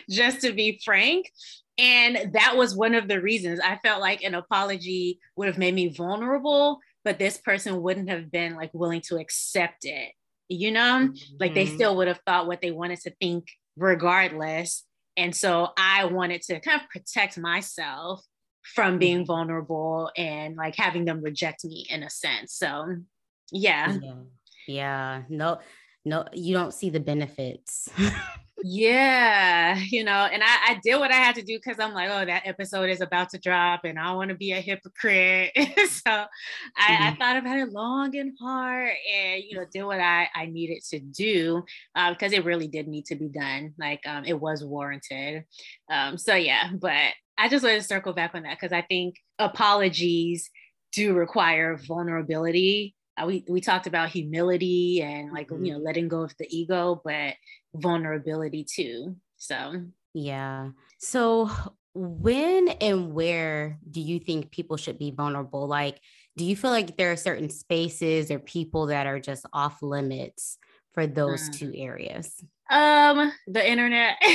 just 0.10 0.42
to 0.42 0.54
be 0.54 0.82
frank. 0.84 1.30
And 1.78 2.34
that 2.34 2.58
was 2.58 2.76
one 2.76 2.94
of 2.94 3.08
the 3.08 3.22
reasons 3.22 3.60
I 3.60 3.78
felt 3.78 4.02
like 4.02 4.24
an 4.24 4.36
apology 4.36 5.20
would 5.36 5.48
have 5.48 5.58
made 5.58 5.74
me 5.74 5.90
vulnerable, 5.90 6.80
but 7.04 7.18
this 7.18 7.38
person 7.38 7.82
wouldn't 7.82 8.10
have 8.10 8.32
been 8.32 8.56
like 8.56 8.72
willing 8.74 9.02
to 9.08 9.18
accept 9.18 9.86
it. 9.86 10.12
You 10.50 10.72
know, 10.72 11.08
mm-hmm. 11.10 11.36
like 11.40 11.54
they 11.54 11.66
mm-hmm. 11.66 11.76
still 11.76 11.96
would 11.96 12.10
have 12.10 12.20
thought 12.26 12.46
what 12.46 12.62
they 12.62 12.72
wanted 12.72 13.00
to 13.02 13.14
think 13.22 13.48
regardless. 13.78 14.84
And 15.16 15.36
so 15.36 15.70
I 15.78 16.06
wanted 16.06 16.42
to 16.44 16.60
kind 16.60 16.82
of 16.82 16.90
protect 16.90 17.38
myself 17.38 18.22
from 18.62 19.00
being 19.00 19.20
mm-hmm. 19.20 19.26
vulnerable 19.26 20.12
and 20.16 20.56
like 20.56 20.76
having 20.76 21.06
them 21.06 21.22
reject 21.22 21.64
me 21.66 21.86
in 21.90 22.04
a 22.04 22.10
sense. 22.10 22.54
So, 22.54 22.98
yeah. 23.52 23.98
Yeah. 24.02 24.14
Yeah. 24.68 25.22
No, 25.30 25.60
no, 26.06 26.26
you 26.34 26.54
don't 26.54 26.74
see 26.74 26.90
the 26.90 27.00
benefits. 27.00 27.90
yeah, 28.64 29.78
you 29.90 30.04
know, 30.04 30.12
and 30.12 30.44
I, 30.44 30.58
I 30.70 30.80
did 30.84 31.00
what 31.00 31.12
I 31.12 31.16
had 31.16 31.36
to 31.36 31.42
do 31.42 31.58
because 31.58 31.80
I'm 31.80 31.94
like, 31.94 32.10
oh, 32.10 32.26
that 32.26 32.44
episode 32.46 32.90
is 32.90 33.02
about 33.02 33.30
to 33.30 33.40
drop 33.40 33.82
and 33.84 34.00
I 34.00 34.14
want 34.14 34.30
to 34.30 34.36
be 34.36 34.52
a 34.52 34.62
hypocrite. 34.62 35.52
so 35.56 35.66
I, 36.08 36.18
mm-hmm. 36.18 37.04
I, 37.04 37.16
thought 37.20 37.38
about 37.38 37.60
it 37.60 37.72
long 37.72 38.16
and 38.16 38.34
hard 38.40 38.94
and, 39.14 39.44
you 39.44 39.58
know, 39.58 39.66
did 39.72 39.84
what 39.84 40.00
I, 40.00 40.28
I 40.36 40.48
needed 40.48 40.84
to 40.90 41.00
do 41.00 41.64
uh, 41.96 42.12
because 42.12 42.34
it 42.34 42.46
really 42.46 42.68
did 42.68 42.88
need 42.88 43.06
to 43.06 43.16
be 43.16 43.30
done. 43.30 43.74
Like 43.78 44.02
um, 44.08 44.26
it 44.26 44.40
was 44.40 44.64
warranted. 44.64 45.44
Um, 45.92 46.18
so 46.18 46.36
yeah, 46.36 46.72
but 46.74 47.14
I 47.38 47.48
just 47.50 47.64
wanted 47.64 47.82
to 47.82 47.88
circle 47.88 48.14
back 48.14 48.36
on 48.36 48.44
that 48.44 48.58
because 48.60 48.74
I 48.74 48.82
think 48.82 49.16
apologies 49.40 50.50
do 50.92 51.14
require 51.14 51.78
vulnerability 51.78 52.96
uh, 52.96 53.01
we 53.26 53.44
we 53.48 53.62
talked 53.62 53.88
about 53.88 54.10
humility 54.10 55.02
and 55.02 55.32
like 55.32 55.50
mm-hmm. 55.50 55.66
you 55.66 55.74
know 55.74 55.80
letting 55.80 56.08
go 56.08 56.22
of 56.22 56.34
the 56.40 56.48
ego 56.50 57.02
but 57.04 57.36
vulnerability 57.76 58.64
too 58.64 59.16
so. 59.42 59.84
Yeah. 60.14 60.70
So 61.00 61.50
when 61.96 62.70
and 62.70 63.14
where 63.14 63.80
do 63.90 64.00
you 64.00 64.20
think 64.20 64.52
people 64.52 64.78
should 64.78 65.00
be 65.00 65.12
vulnerable? 65.12 65.68
Like 65.68 66.00
do 66.38 66.46
you 66.46 66.56
feel 66.56 66.70
like 66.70 66.96
there 66.96 67.12
are 67.12 67.18
certain 67.18 67.50
spaces 67.50 68.30
or 68.30 68.40
people 68.40 68.88
that 68.88 69.08
are 69.08 69.20
just 69.20 69.46
off 69.52 69.82
limits 69.82 70.60
for 70.94 71.08
those 71.08 71.50
mm. 71.50 71.58
two 71.58 71.74
areas? 71.76 72.36
Um 72.70 73.34
the 73.48 73.68
internet 73.68 74.18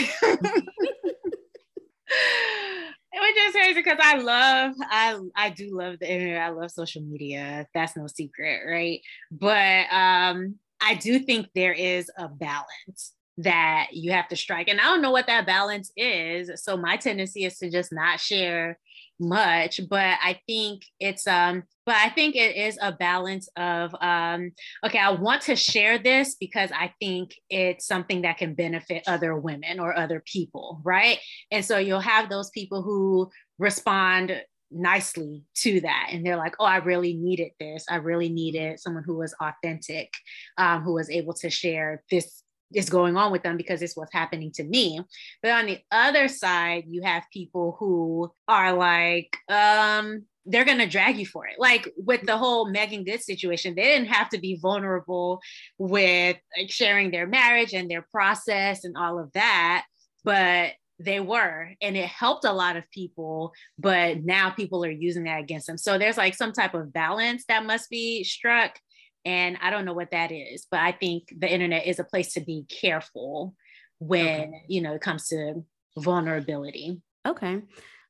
just 3.47 3.57
crazy 3.57 3.75
because 3.75 3.99
I 4.01 4.19
love, 4.19 4.75
I 4.81 5.19
I 5.35 5.51
do 5.51 5.77
love 5.77 5.99
the 6.01 6.11
internet. 6.11 6.43
I 6.43 6.49
love 6.51 6.71
social 6.71 7.03
media. 7.03 7.67
That's 7.75 7.97
no 7.97 8.07
secret, 8.07 8.61
right? 8.69 9.01
But 9.31 9.87
um, 9.93 10.57
I 10.81 10.95
do 10.95 11.19
think 11.19 11.49
there 11.55 11.73
is 11.73 12.11
a 12.19 12.29
balance 12.29 13.13
that 13.39 13.89
you 13.93 14.13
have 14.13 14.29
to 14.29 14.37
strike. 14.37 14.69
And 14.69 14.81
I 14.81 14.85
don't 14.85 15.03
know 15.03 15.11
what 15.11 15.27
that 15.27 15.47
balance 15.47 15.93
is. 15.97 16.51
So 16.63 16.77
my 16.77 16.97
tendency 16.97 17.45
is 17.45 17.59
to 17.59 17.71
just 17.71 17.93
not 17.93 18.19
share 18.19 18.79
much 19.19 19.81
but 19.89 20.19
i 20.23 20.39
think 20.47 20.83
it's 21.01 21.27
um 21.27 21.63
but 21.85 21.97
i 21.97 22.09
think 22.11 22.37
it 22.37 22.57
is 22.57 22.79
a 22.83 22.93
balance 22.93 23.49
of 23.57 23.95
um 24.01 24.51
okay 24.85 24.99
i 24.99 25.11
want 25.11 25.43
to 25.43 25.57
share 25.57 25.99
this 25.99 26.35
because 26.35 26.71
i 26.73 26.93
think 27.01 27.31
it's 27.49 27.87
something 27.87 28.23
that 28.23 28.39
can 28.39 28.55
benefit 28.55 29.03
other 29.07 29.37
women 29.37 29.81
or 29.81 29.97
other 29.97 30.23
people 30.27 30.81
right? 30.85 31.19
And 31.51 31.65
so 31.65 31.79
you'll 31.79 32.01
have 32.01 32.29
those 32.29 32.51
people 32.51 32.83
who 32.83 33.31
respond 33.59 34.43
nicely 34.71 35.45
to 35.55 35.81
that 35.81 36.09
and 36.11 36.27
they're 36.27 36.37
like 36.37 36.57
oh 36.59 36.65
i 36.65 36.79
really 36.79 37.15
needed 37.15 37.53
this. 37.61 37.85
I 37.89 37.97
really 37.97 38.29
needed 38.29 38.81
someone 38.81 39.05
who 39.05 39.17
was 39.17 39.35
authentic 39.41 40.13
um, 40.59 40.83
who 40.83 40.95
was 40.95 41.09
able 41.09 41.35
to 41.35 41.51
share 41.51 42.03
this 42.11 42.43
is 42.75 42.91
going 42.91 43.17
on 43.17 43.33
with 43.33 43.43
them 43.43 43.57
because 43.57 43.83
it's 43.83 43.97
what's 43.97 44.13
happening 44.13 44.51
to 44.53 44.65
me. 44.65 45.01
But 45.43 45.53
on 45.53 45.67
the 45.67 45.79
other 45.91 46.29
side, 46.29 46.85
you 46.89 47.03
have 47.03 47.23
people 47.33 47.77
who 47.79 48.33
are 48.49 48.73
like, 48.73 49.37
um, 49.49 50.25
they're 50.45 50.65
going 50.65 50.79
to 50.79 50.89
drag 50.89 51.19
you 51.19 51.27
for 51.27 51.47
it. 51.47 51.57
Like 51.59 51.93
with 51.97 52.23
the 52.23 52.37
whole 52.37 52.71
Meagan 52.71 53.05
Good 53.05 53.23
situation, 53.23 53.75
they 53.75 53.83
didn't 53.83 54.09
have 54.09 54.29
to 54.31 54.39
be 54.39 54.59
vulnerable 54.61 55.41
with 55.79 56.37
like, 56.57 56.71
sharing 56.71 57.11
their 57.11 57.27
marriage 57.27 57.73
and 57.73 57.91
their 57.91 58.07
process 58.13 58.85
and 58.85 58.97
all 58.97 59.19
of 59.19 59.33
that, 59.33 59.85
but 60.25 60.73
they 60.99 61.21
were. 61.21 61.71
And 61.83 61.97
it 61.97 62.07
helped 62.07 62.45
a 62.45 62.53
lot 62.53 62.77
of 62.77 62.91
people, 62.91 63.53
but 63.79 64.25
now 64.25 64.51
people 64.51 64.85
are 64.85 64.91
using 64.91 65.25
that 65.25 65.41
against 65.41 65.67
them. 65.67 65.79
So 65.79 65.99
there's 65.99 66.17
like 66.17 66.35
some 66.35 66.53
type 66.53 66.75
of 66.75 66.93
balance 66.93 67.45
that 67.49 67.67
must 67.67 67.91
be 67.91 68.25
struck 68.25 68.79
and 69.27 69.59
I 69.61 69.71
don't 69.71 69.85
know 69.85 69.93
what 69.93 70.13
that 70.13 70.31
is, 70.31 70.69
but 70.71 70.79
I 70.79 70.93
think 70.93 71.35
the 71.37 71.53
internet 71.53 71.85
is 71.85 71.99
a 71.99 72.05
place 72.05 72.35
to 72.35 72.41
be 72.41 72.65
careful 72.69 73.57
when, 73.99 74.41
okay. 74.41 74.63
you 74.69 74.81
know, 74.81 74.95
it 74.95 75.01
comes 75.01 75.27
to 75.29 75.65
vulnerability. 75.99 77.03
Okay. 77.27 77.63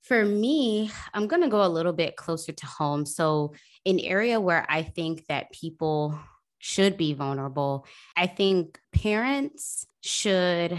For 0.03 0.27
me, 0.27 0.91
I'm 1.15 1.27
going 1.27 1.41
to 1.41 1.49
go 1.49 1.65
a 1.65 1.73
little 1.73 1.95
bit 1.95 2.17
closer 2.17 2.53
to 2.53 2.67
home. 2.67 3.07
So, 3.07 3.55
an 3.87 3.99
area 3.99 4.39
where 4.39 4.67
I 4.69 4.83
think 4.83 5.25
that 5.29 5.53
people 5.53 6.19
should 6.59 6.99
be 6.99 7.15
vulnerable, 7.15 7.87
I 8.15 8.27
think 8.27 8.79
parents 8.93 9.87
should 10.03 10.79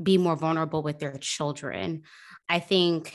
be 0.00 0.16
more 0.16 0.36
vulnerable 0.36 0.84
with 0.84 1.00
their 1.00 1.16
children. 1.18 2.02
I 2.48 2.60
think 2.60 3.12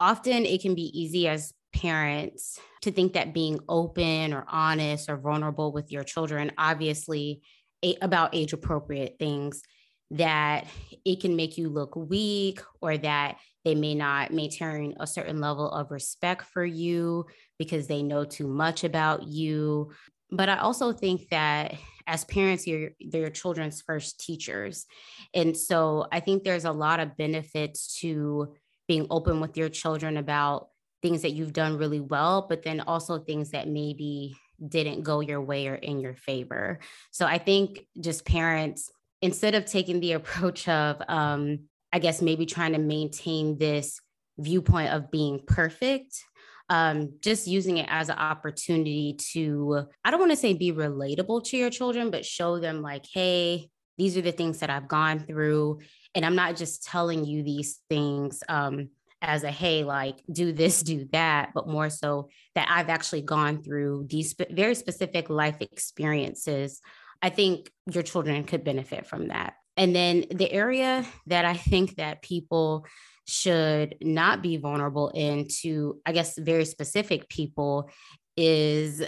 often 0.00 0.44
it 0.44 0.62
can 0.62 0.74
be 0.74 0.90
easy 1.00 1.28
as 1.28 1.52
parents 1.80 2.58
to 2.82 2.90
think 2.90 3.12
that 3.12 3.34
being 3.34 3.58
open 3.68 4.32
or 4.32 4.44
honest 4.48 5.08
or 5.08 5.16
vulnerable 5.16 5.72
with 5.72 5.90
your 5.90 6.04
children, 6.04 6.52
obviously 6.58 7.42
a, 7.84 7.96
about 8.02 8.34
age 8.34 8.52
appropriate 8.52 9.16
things, 9.18 9.62
that 10.10 10.66
it 11.04 11.20
can 11.20 11.36
make 11.36 11.58
you 11.58 11.68
look 11.68 11.94
weak 11.94 12.60
or 12.80 12.96
that 12.96 13.36
they 13.64 13.74
may 13.74 13.94
not 13.94 14.32
maintain 14.32 14.94
a 15.00 15.06
certain 15.06 15.40
level 15.40 15.70
of 15.70 15.90
respect 15.90 16.44
for 16.46 16.64
you 16.64 17.26
because 17.58 17.86
they 17.86 18.02
know 18.02 18.24
too 18.24 18.48
much 18.48 18.84
about 18.84 19.24
you. 19.24 19.92
But 20.30 20.48
I 20.48 20.58
also 20.58 20.92
think 20.92 21.28
that 21.30 21.74
as 22.06 22.24
parents, 22.24 22.66
you're 22.66 22.90
your 22.98 23.30
children's 23.30 23.82
first 23.82 24.18
teachers. 24.18 24.86
And 25.34 25.56
so 25.56 26.06
I 26.10 26.20
think 26.20 26.42
there's 26.42 26.64
a 26.64 26.72
lot 26.72 27.00
of 27.00 27.16
benefits 27.16 27.98
to 28.00 28.54
being 28.86 29.06
open 29.10 29.40
with 29.40 29.56
your 29.58 29.68
children 29.68 30.16
about 30.16 30.68
things 31.02 31.22
that 31.22 31.32
you've 31.32 31.52
done 31.52 31.78
really 31.78 32.00
well, 32.00 32.46
but 32.48 32.62
then 32.62 32.80
also 32.80 33.18
things 33.18 33.50
that 33.50 33.68
maybe 33.68 34.34
didn't 34.66 35.02
go 35.02 35.20
your 35.20 35.40
way 35.40 35.68
or 35.68 35.74
in 35.74 36.00
your 36.00 36.14
favor. 36.14 36.80
So 37.10 37.26
I 37.26 37.38
think 37.38 37.86
just 38.00 38.24
parents, 38.24 38.90
instead 39.22 39.54
of 39.54 39.64
taking 39.64 40.00
the 40.00 40.12
approach 40.12 40.68
of, 40.68 41.00
um, 41.08 41.60
I 41.92 41.98
guess 41.98 42.20
maybe 42.20 42.46
trying 42.46 42.72
to 42.72 42.78
maintain 42.78 43.58
this 43.58 44.00
viewpoint 44.38 44.92
of 44.92 45.10
being 45.10 45.40
perfect, 45.46 46.22
um, 46.70 47.14
just 47.20 47.46
using 47.46 47.78
it 47.78 47.86
as 47.88 48.08
an 48.08 48.18
opportunity 48.18 49.16
to, 49.32 49.86
I 50.04 50.10
don't 50.10 50.20
want 50.20 50.32
to 50.32 50.36
say 50.36 50.52
be 50.52 50.72
relatable 50.72 51.44
to 51.46 51.56
your 51.56 51.70
children, 51.70 52.10
but 52.10 52.26
show 52.26 52.58
them 52.58 52.82
like, 52.82 53.06
hey, 53.12 53.70
these 53.96 54.16
are 54.16 54.22
the 54.22 54.32
things 54.32 54.58
that 54.58 54.70
I've 54.70 54.86
gone 54.86 55.20
through. 55.20 55.80
And 56.14 56.24
I'm 56.24 56.36
not 56.36 56.56
just 56.56 56.84
telling 56.84 57.24
you 57.24 57.42
these 57.42 57.80
things 57.88 58.42
um, 58.48 58.90
as 59.20 59.42
a 59.42 59.50
hey 59.50 59.84
like 59.84 60.22
do 60.30 60.52
this 60.52 60.82
do 60.82 61.06
that 61.12 61.50
but 61.54 61.68
more 61.68 61.90
so 61.90 62.28
that 62.54 62.68
i've 62.70 62.88
actually 62.88 63.22
gone 63.22 63.62
through 63.62 64.06
these 64.08 64.34
very 64.50 64.74
specific 64.74 65.28
life 65.28 65.56
experiences 65.60 66.80
i 67.22 67.28
think 67.28 67.70
your 67.90 68.02
children 68.02 68.44
could 68.44 68.64
benefit 68.64 69.06
from 69.06 69.28
that. 69.28 69.54
And 69.76 69.94
then 69.94 70.24
the 70.30 70.50
area 70.50 71.06
that 71.26 71.44
i 71.44 71.54
think 71.54 71.96
that 71.96 72.22
people 72.22 72.86
should 73.26 73.96
not 74.00 74.42
be 74.42 74.56
vulnerable 74.56 75.08
into 75.10 76.00
i 76.06 76.12
guess 76.12 76.38
very 76.38 76.64
specific 76.64 77.28
people 77.28 77.90
is 78.36 79.02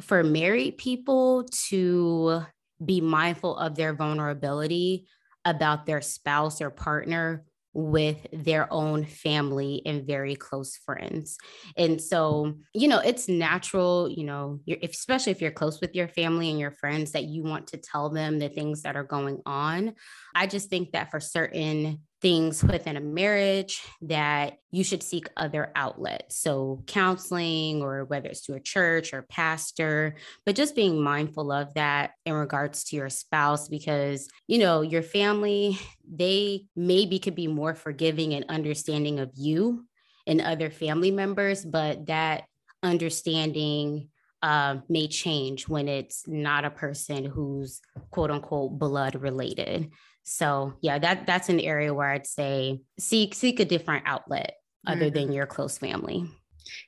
for 0.00 0.24
married 0.24 0.78
people 0.78 1.44
to 1.68 2.42
be 2.84 3.00
mindful 3.00 3.56
of 3.56 3.74
their 3.74 3.94
vulnerability 3.94 5.06
about 5.44 5.86
their 5.86 6.00
spouse 6.00 6.60
or 6.60 6.70
partner 6.70 7.44
with 7.72 8.26
their 8.32 8.72
own 8.72 9.04
family 9.04 9.82
and 9.86 10.06
very 10.06 10.34
close 10.34 10.76
friends. 10.76 11.38
And 11.76 12.00
so, 12.00 12.54
you 12.74 12.88
know, 12.88 12.98
it's 12.98 13.28
natural, 13.28 14.08
you 14.10 14.24
know, 14.24 14.60
especially 14.82 15.32
if 15.32 15.40
you're 15.40 15.50
close 15.50 15.80
with 15.80 15.94
your 15.94 16.08
family 16.08 16.50
and 16.50 16.58
your 16.58 16.72
friends, 16.72 17.12
that 17.12 17.24
you 17.24 17.44
want 17.44 17.68
to 17.68 17.76
tell 17.76 18.10
them 18.10 18.38
the 18.38 18.48
things 18.48 18.82
that 18.82 18.96
are 18.96 19.04
going 19.04 19.40
on. 19.46 19.94
I 20.34 20.46
just 20.46 20.68
think 20.68 20.92
that 20.92 21.10
for 21.10 21.20
certain 21.20 22.00
things 22.20 22.62
within 22.62 22.96
a 22.96 23.00
marriage 23.00 23.82
that 24.02 24.58
you 24.70 24.84
should 24.84 25.02
seek 25.02 25.28
other 25.36 25.72
outlets. 25.74 26.38
So, 26.38 26.82
counseling, 26.86 27.82
or 27.82 28.04
whether 28.04 28.28
it's 28.28 28.42
to 28.42 28.54
a 28.54 28.60
church 28.60 29.14
or 29.14 29.22
pastor, 29.22 30.16
but 30.44 30.54
just 30.54 30.76
being 30.76 31.02
mindful 31.02 31.50
of 31.50 31.72
that 31.74 32.12
in 32.26 32.34
regards 32.34 32.84
to 32.84 32.96
your 32.96 33.08
spouse, 33.08 33.68
because, 33.68 34.28
you 34.46 34.58
know, 34.58 34.82
your 34.82 35.02
family, 35.02 35.78
they 36.10 36.66
maybe 36.76 37.18
could 37.18 37.34
be 37.34 37.46
more 37.46 37.74
forgiving 37.74 38.34
and 38.34 38.44
understanding 38.48 39.18
of 39.18 39.30
you 39.34 39.86
and 40.26 40.40
other 40.40 40.70
family 40.70 41.10
members, 41.10 41.64
but 41.64 42.06
that 42.06 42.44
understanding 42.82 44.08
uh, 44.42 44.76
may 44.88 45.06
change 45.06 45.68
when 45.68 45.88
it's 45.88 46.26
not 46.26 46.64
a 46.64 46.70
person 46.70 47.24
who's 47.24 47.80
quote 48.10 48.30
unquote 48.30 48.78
blood 48.78 49.14
related. 49.16 49.90
So 50.24 50.74
yeah, 50.80 50.98
that 50.98 51.26
that's 51.26 51.48
an 51.48 51.60
area 51.60 51.92
where 51.92 52.10
I'd 52.10 52.26
say 52.26 52.80
seek 52.98 53.34
seek 53.34 53.60
a 53.60 53.64
different 53.64 54.04
outlet 54.06 54.54
other 54.86 55.06
mm-hmm. 55.06 55.14
than 55.14 55.32
your 55.32 55.46
close 55.46 55.78
family. 55.78 56.24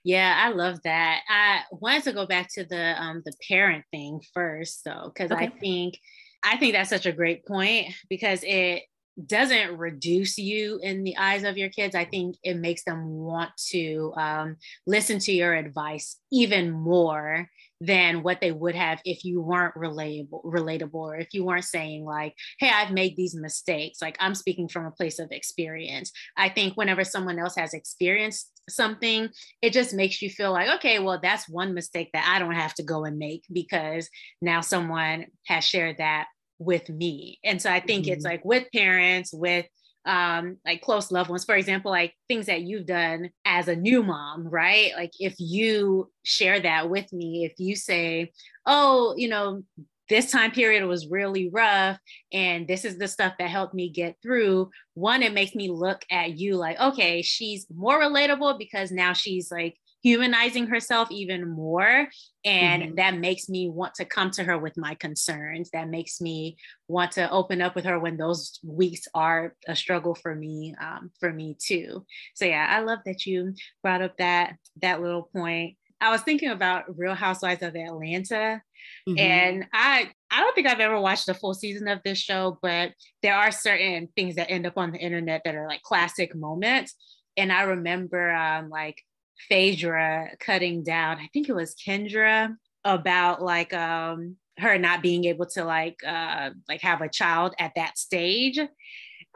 Yeah, 0.04 0.34
I 0.36 0.50
love 0.50 0.78
that. 0.84 1.20
I 1.28 1.62
wanted 1.72 2.04
to 2.04 2.12
go 2.12 2.26
back 2.26 2.48
to 2.54 2.64
the 2.64 3.02
um 3.02 3.22
the 3.24 3.32
parent 3.48 3.84
thing 3.90 4.20
first 4.34 4.84
though, 4.84 5.10
because 5.12 5.32
okay. 5.32 5.46
I 5.46 5.48
think 5.48 5.98
I 6.44 6.56
think 6.56 6.74
that's 6.74 6.90
such 6.90 7.06
a 7.06 7.12
great 7.12 7.46
point 7.46 7.94
because 8.08 8.42
it 8.44 8.82
doesn't 9.26 9.76
reduce 9.76 10.38
you 10.38 10.78
in 10.82 11.04
the 11.04 11.16
eyes 11.16 11.44
of 11.44 11.58
your 11.58 11.68
kids. 11.68 11.94
I 11.94 12.04
think 12.04 12.36
it 12.42 12.56
makes 12.56 12.84
them 12.84 13.06
want 13.06 13.50
to 13.70 14.12
um, 14.16 14.56
listen 14.86 15.18
to 15.20 15.32
your 15.32 15.54
advice 15.54 16.18
even 16.30 16.70
more 16.70 17.48
than 17.82 18.22
what 18.22 18.40
they 18.40 18.52
would 18.52 18.76
have 18.76 19.00
if 19.04 19.24
you 19.24 19.40
weren't 19.40 19.74
relatable 19.74 20.44
relatable 20.44 20.94
or 20.94 21.16
if 21.16 21.28
you 21.32 21.44
weren't 21.44 21.64
saying 21.64 22.04
like 22.04 22.32
hey 22.60 22.70
i've 22.72 22.92
made 22.92 23.16
these 23.16 23.34
mistakes 23.34 24.00
like 24.00 24.16
i'm 24.20 24.36
speaking 24.36 24.68
from 24.68 24.86
a 24.86 24.90
place 24.92 25.18
of 25.18 25.32
experience 25.32 26.12
i 26.36 26.48
think 26.48 26.76
whenever 26.76 27.02
someone 27.02 27.40
else 27.40 27.56
has 27.56 27.74
experienced 27.74 28.52
something 28.70 29.28
it 29.62 29.72
just 29.72 29.92
makes 29.92 30.22
you 30.22 30.30
feel 30.30 30.52
like 30.52 30.68
okay 30.68 31.00
well 31.00 31.18
that's 31.20 31.48
one 31.48 31.74
mistake 31.74 32.08
that 32.12 32.30
i 32.32 32.38
don't 32.38 32.54
have 32.54 32.72
to 32.72 32.84
go 32.84 33.04
and 33.04 33.18
make 33.18 33.42
because 33.52 34.08
now 34.40 34.60
someone 34.60 35.26
has 35.48 35.64
shared 35.64 35.96
that 35.98 36.26
with 36.64 36.88
me 36.88 37.38
and 37.44 37.60
so 37.60 37.70
i 37.70 37.80
think 37.80 38.04
mm-hmm. 38.04 38.14
it's 38.14 38.24
like 38.24 38.44
with 38.44 38.66
parents 38.72 39.32
with 39.32 39.66
um 40.04 40.56
like 40.66 40.82
close 40.82 41.12
loved 41.12 41.30
ones 41.30 41.44
for 41.44 41.54
example 41.54 41.90
like 41.90 42.12
things 42.28 42.46
that 42.46 42.62
you've 42.62 42.86
done 42.86 43.30
as 43.44 43.68
a 43.68 43.76
new 43.76 44.02
mom 44.02 44.48
right 44.48 44.92
like 44.96 45.12
if 45.20 45.34
you 45.38 46.10
share 46.24 46.58
that 46.60 46.90
with 46.90 47.12
me 47.12 47.44
if 47.44 47.52
you 47.58 47.76
say 47.76 48.32
oh 48.66 49.14
you 49.16 49.28
know 49.28 49.62
this 50.08 50.30
time 50.30 50.50
period 50.50 50.84
was 50.84 51.06
really 51.06 51.48
rough 51.50 51.96
and 52.32 52.66
this 52.66 52.84
is 52.84 52.98
the 52.98 53.08
stuff 53.08 53.32
that 53.38 53.48
helped 53.48 53.72
me 53.72 53.88
get 53.88 54.16
through 54.22 54.68
one 54.94 55.22
it 55.22 55.32
makes 55.32 55.54
me 55.54 55.70
look 55.70 56.02
at 56.10 56.36
you 56.36 56.56
like 56.56 56.78
okay 56.80 57.22
she's 57.22 57.66
more 57.74 58.00
relatable 58.00 58.58
because 58.58 58.90
now 58.90 59.12
she's 59.12 59.50
like 59.50 59.76
humanizing 60.02 60.66
herself 60.66 61.10
even 61.10 61.48
more. 61.48 62.08
And 62.44 62.82
mm-hmm. 62.82 62.94
that 62.96 63.18
makes 63.18 63.48
me 63.48 63.68
want 63.68 63.94
to 63.94 64.04
come 64.04 64.30
to 64.32 64.44
her 64.44 64.58
with 64.58 64.76
my 64.76 64.94
concerns. 64.96 65.70
That 65.70 65.88
makes 65.88 66.20
me 66.20 66.56
want 66.88 67.12
to 67.12 67.30
open 67.30 67.62
up 67.62 67.74
with 67.74 67.84
her 67.84 67.98
when 67.98 68.16
those 68.16 68.58
weeks 68.64 69.06
are 69.14 69.54
a 69.68 69.76
struggle 69.76 70.14
for 70.14 70.34
me, 70.34 70.74
um, 70.80 71.10
for 71.20 71.32
me 71.32 71.56
too. 71.58 72.04
So 72.34 72.44
yeah, 72.44 72.66
I 72.68 72.80
love 72.80 72.98
that 73.06 73.26
you 73.26 73.54
brought 73.82 74.02
up 74.02 74.16
that 74.18 74.56
that 74.80 75.00
little 75.00 75.30
point. 75.34 75.76
I 76.00 76.10
was 76.10 76.22
thinking 76.22 76.50
about 76.50 76.98
Real 76.98 77.14
Housewives 77.14 77.62
of 77.62 77.76
Atlanta. 77.76 78.60
Mm-hmm. 79.08 79.18
And 79.18 79.66
I 79.72 80.10
I 80.32 80.40
don't 80.40 80.54
think 80.54 80.66
I've 80.66 80.80
ever 80.80 81.00
watched 81.00 81.28
a 81.28 81.34
full 81.34 81.54
season 81.54 81.86
of 81.86 82.00
this 82.04 82.18
show, 82.18 82.58
but 82.60 82.92
there 83.22 83.36
are 83.36 83.52
certain 83.52 84.08
things 84.16 84.34
that 84.34 84.50
end 84.50 84.66
up 84.66 84.76
on 84.76 84.90
the 84.90 84.98
internet 84.98 85.42
that 85.44 85.54
are 85.54 85.68
like 85.68 85.82
classic 85.82 86.34
moments. 86.34 86.94
And 87.36 87.52
I 87.52 87.62
remember 87.62 88.32
um, 88.32 88.68
like 88.68 89.00
Phaedra 89.48 90.30
cutting 90.40 90.82
down, 90.82 91.18
I 91.18 91.28
think 91.32 91.48
it 91.48 91.54
was 91.54 91.74
Kendra, 91.74 92.54
about 92.84 93.42
like 93.42 93.72
um 93.72 94.36
her 94.58 94.78
not 94.78 95.02
being 95.02 95.24
able 95.24 95.46
to 95.46 95.64
like 95.64 95.96
uh 96.06 96.50
like 96.68 96.80
have 96.82 97.00
a 97.00 97.08
child 97.08 97.54
at 97.58 97.72
that 97.76 97.98
stage. 97.98 98.58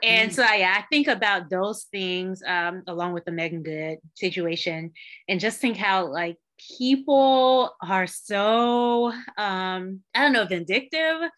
And 0.03 0.31
mm. 0.31 0.35
so 0.35 0.43
yeah, 0.43 0.75
I 0.79 0.85
think 0.91 1.09
about 1.09 1.51
those 1.51 1.85
things 1.93 2.43
um 2.47 2.83
along 2.87 3.13
with 3.13 3.25
the 3.25 3.33
Meagan 3.33 3.63
Good 3.63 3.99
situation 4.15 4.93
and 5.29 5.41
just 5.41 5.61
think 5.61 5.77
how 5.77 6.07
like 6.07 6.37
people 6.79 7.73
are 7.83 8.07
so 8.07 9.13
um 9.39 10.01
I 10.15 10.23
don't 10.23 10.33
know 10.33 10.47
vindictive 10.47 11.31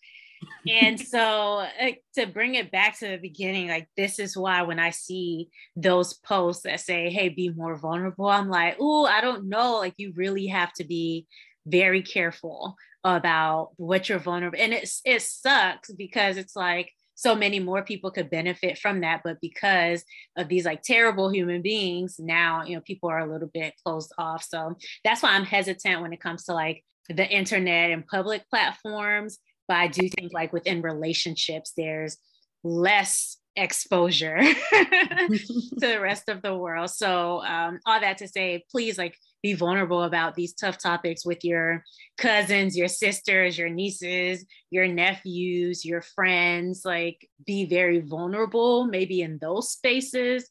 and 0.68 1.00
so 1.00 1.66
like, 1.80 2.02
to 2.14 2.26
bring 2.26 2.54
it 2.54 2.70
back 2.70 2.98
to 2.98 3.08
the 3.08 3.16
beginning 3.16 3.68
like 3.68 3.88
this 3.96 4.18
is 4.18 4.36
why 4.36 4.62
when 4.62 4.78
i 4.78 4.90
see 4.90 5.48
those 5.76 6.14
posts 6.14 6.62
that 6.62 6.80
say 6.80 7.10
hey 7.10 7.28
be 7.28 7.50
more 7.50 7.76
vulnerable 7.76 8.26
i'm 8.26 8.48
like 8.48 8.76
oh 8.80 9.04
i 9.06 9.20
don't 9.20 9.48
know. 9.48 9.78
Like 9.78 9.94
you 9.96 10.12
really 10.14 10.46
have 10.46 10.72
to 10.74 10.84
be 10.84 11.26
very 11.66 12.02
careful 12.02 12.76
about 13.04 13.70
what 13.76 14.08
you're 14.08 14.18
vulnerable 14.18 14.58
and 14.60 14.72
it's 14.72 15.00
it 15.04 15.22
sucks 15.22 15.90
because 15.92 16.36
it's 16.36 16.56
like 16.56 16.90
so 17.14 17.34
many 17.34 17.58
more 17.58 17.82
people 17.82 18.10
could 18.10 18.30
benefit 18.30 18.78
from 18.78 19.00
that 19.00 19.22
but 19.24 19.40
because 19.40 20.04
of 20.36 20.48
these 20.48 20.64
like 20.64 20.82
terrible 20.82 21.30
human 21.30 21.62
beings 21.62 22.16
now 22.18 22.64
you 22.64 22.74
know 22.74 22.82
people 22.82 23.08
are 23.08 23.20
a 23.20 23.32
little 23.32 23.50
bit 23.52 23.74
closed 23.84 24.12
off. 24.18 24.42
So 24.42 24.76
that's 25.04 25.22
why 25.22 25.30
i'm 25.30 25.44
hesitant 25.44 26.02
when 26.02 26.12
it 26.12 26.20
comes 26.20 26.44
to 26.44 26.54
like 26.54 26.84
the 27.08 27.26
internet 27.26 27.90
and 27.90 28.06
public 28.06 28.48
platforms 28.50 29.38
but 29.68 29.76
I 29.76 29.86
do 29.86 30.08
think 30.08 30.32
like 30.32 30.52
within 30.52 30.82
relationships, 30.82 31.72
there's 31.76 32.16
less 32.64 33.36
exposure 33.54 34.38
to 34.72 35.38
the 35.76 35.98
rest 36.00 36.28
of 36.28 36.42
the 36.42 36.56
world. 36.56 36.90
So 36.90 37.42
um, 37.44 37.80
all 37.84 38.00
that 38.00 38.18
to 38.18 38.28
say, 38.28 38.64
please 38.70 38.96
like 38.96 39.16
be 39.42 39.52
vulnerable 39.52 40.02
about 40.02 40.34
these 40.34 40.54
tough 40.54 40.78
topics 40.78 41.24
with 41.24 41.44
your 41.44 41.84
cousins, 42.16 42.76
your 42.76 42.88
sisters, 42.88 43.58
your 43.58 43.68
nieces, 43.68 44.44
your 44.70 44.88
nephews, 44.88 45.84
your 45.84 46.02
friends. 46.02 46.82
Like 46.84 47.28
be 47.46 47.66
very 47.66 48.00
vulnerable, 48.00 48.84
maybe 48.86 49.20
in 49.20 49.38
those 49.38 49.72
spaces. 49.72 50.48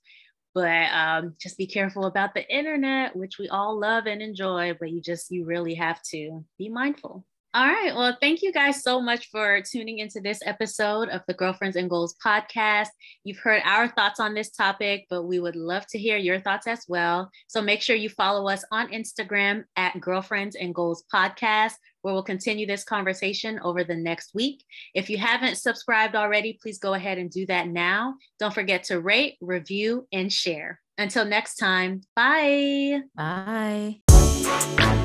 But 0.53 0.89
um, 0.91 1.35
just 1.39 1.57
be 1.57 1.67
careful 1.67 2.05
about 2.05 2.33
the 2.33 2.47
internet, 2.49 3.15
which 3.15 3.37
we 3.37 3.47
all 3.47 3.79
love 3.79 4.05
and 4.05 4.21
enjoy. 4.21 4.75
But 4.79 4.91
you 4.91 5.01
just 5.01 5.31
you 5.31 5.45
really 5.45 5.75
have 5.75 6.01
to 6.11 6.43
be 6.57 6.69
mindful. 6.69 7.25
All 7.57 7.65
right. 7.65 7.95
Well, 7.95 8.15
thank 8.21 8.43
you 8.43 8.51
guys 8.51 8.83
so 8.83 9.01
much 9.01 9.29
for 9.31 9.61
tuning 9.61 9.97
into 9.97 10.21
this 10.21 10.37
episode 10.45 11.09
of 11.09 11.23
the 11.27 11.33
Girlfriends 11.33 11.75
and 11.75 11.89
Goals 11.89 12.15
podcast. 12.23 12.89
You've 13.23 13.39
heard 13.39 13.63
our 13.65 13.87
thoughts 13.87 14.19
on 14.19 14.35
this 14.35 14.51
topic, 14.51 15.07
but 15.09 15.23
we 15.23 15.39
would 15.39 15.55
love 15.55 15.83
to 15.87 15.97
hear 15.97 16.17
your 16.17 16.39
thoughts 16.39 16.67
as 16.67 16.85
well. 16.87 17.31
So 17.47 17.59
make 17.59 17.81
sure 17.81 17.95
you 17.95 18.09
follow 18.09 18.47
us 18.47 18.63
on 18.71 18.89
Instagram 18.89 19.63
at 19.75 19.99
Girlfriends 19.99 20.55
and 20.55 20.75
Goals 20.75 21.03
podcast, 21.11 21.73
where 22.03 22.13
we'll 22.13 22.21
continue 22.21 22.67
this 22.67 22.83
conversation 22.83 23.59
over 23.63 23.83
the 23.83 23.95
next 23.95 24.35
week. 24.35 24.63
If 24.93 25.09
you 25.09 25.17
haven't 25.17 25.55
subscribed 25.55 26.15
already, 26.15 26.59
please 26.61 26.77
go 26.77 26.93
ahead 26.93 27.17
and 27.17 27.31
do 27.31 27.47
that 27.47 27.69
now. 27.69 28.17
Don't 28.39 28.53
forget 28.53 28.83
to 28.83 28.99
rate, 28.99 29.35
review, 29.41 30.07
and 30.13 30.31
share. 30.31 30.79
Until 30.99 31.25
next 31.25 31.55
time, 31.55 32.01
bye. 32.15 33.01
Bye. 33.15 34.96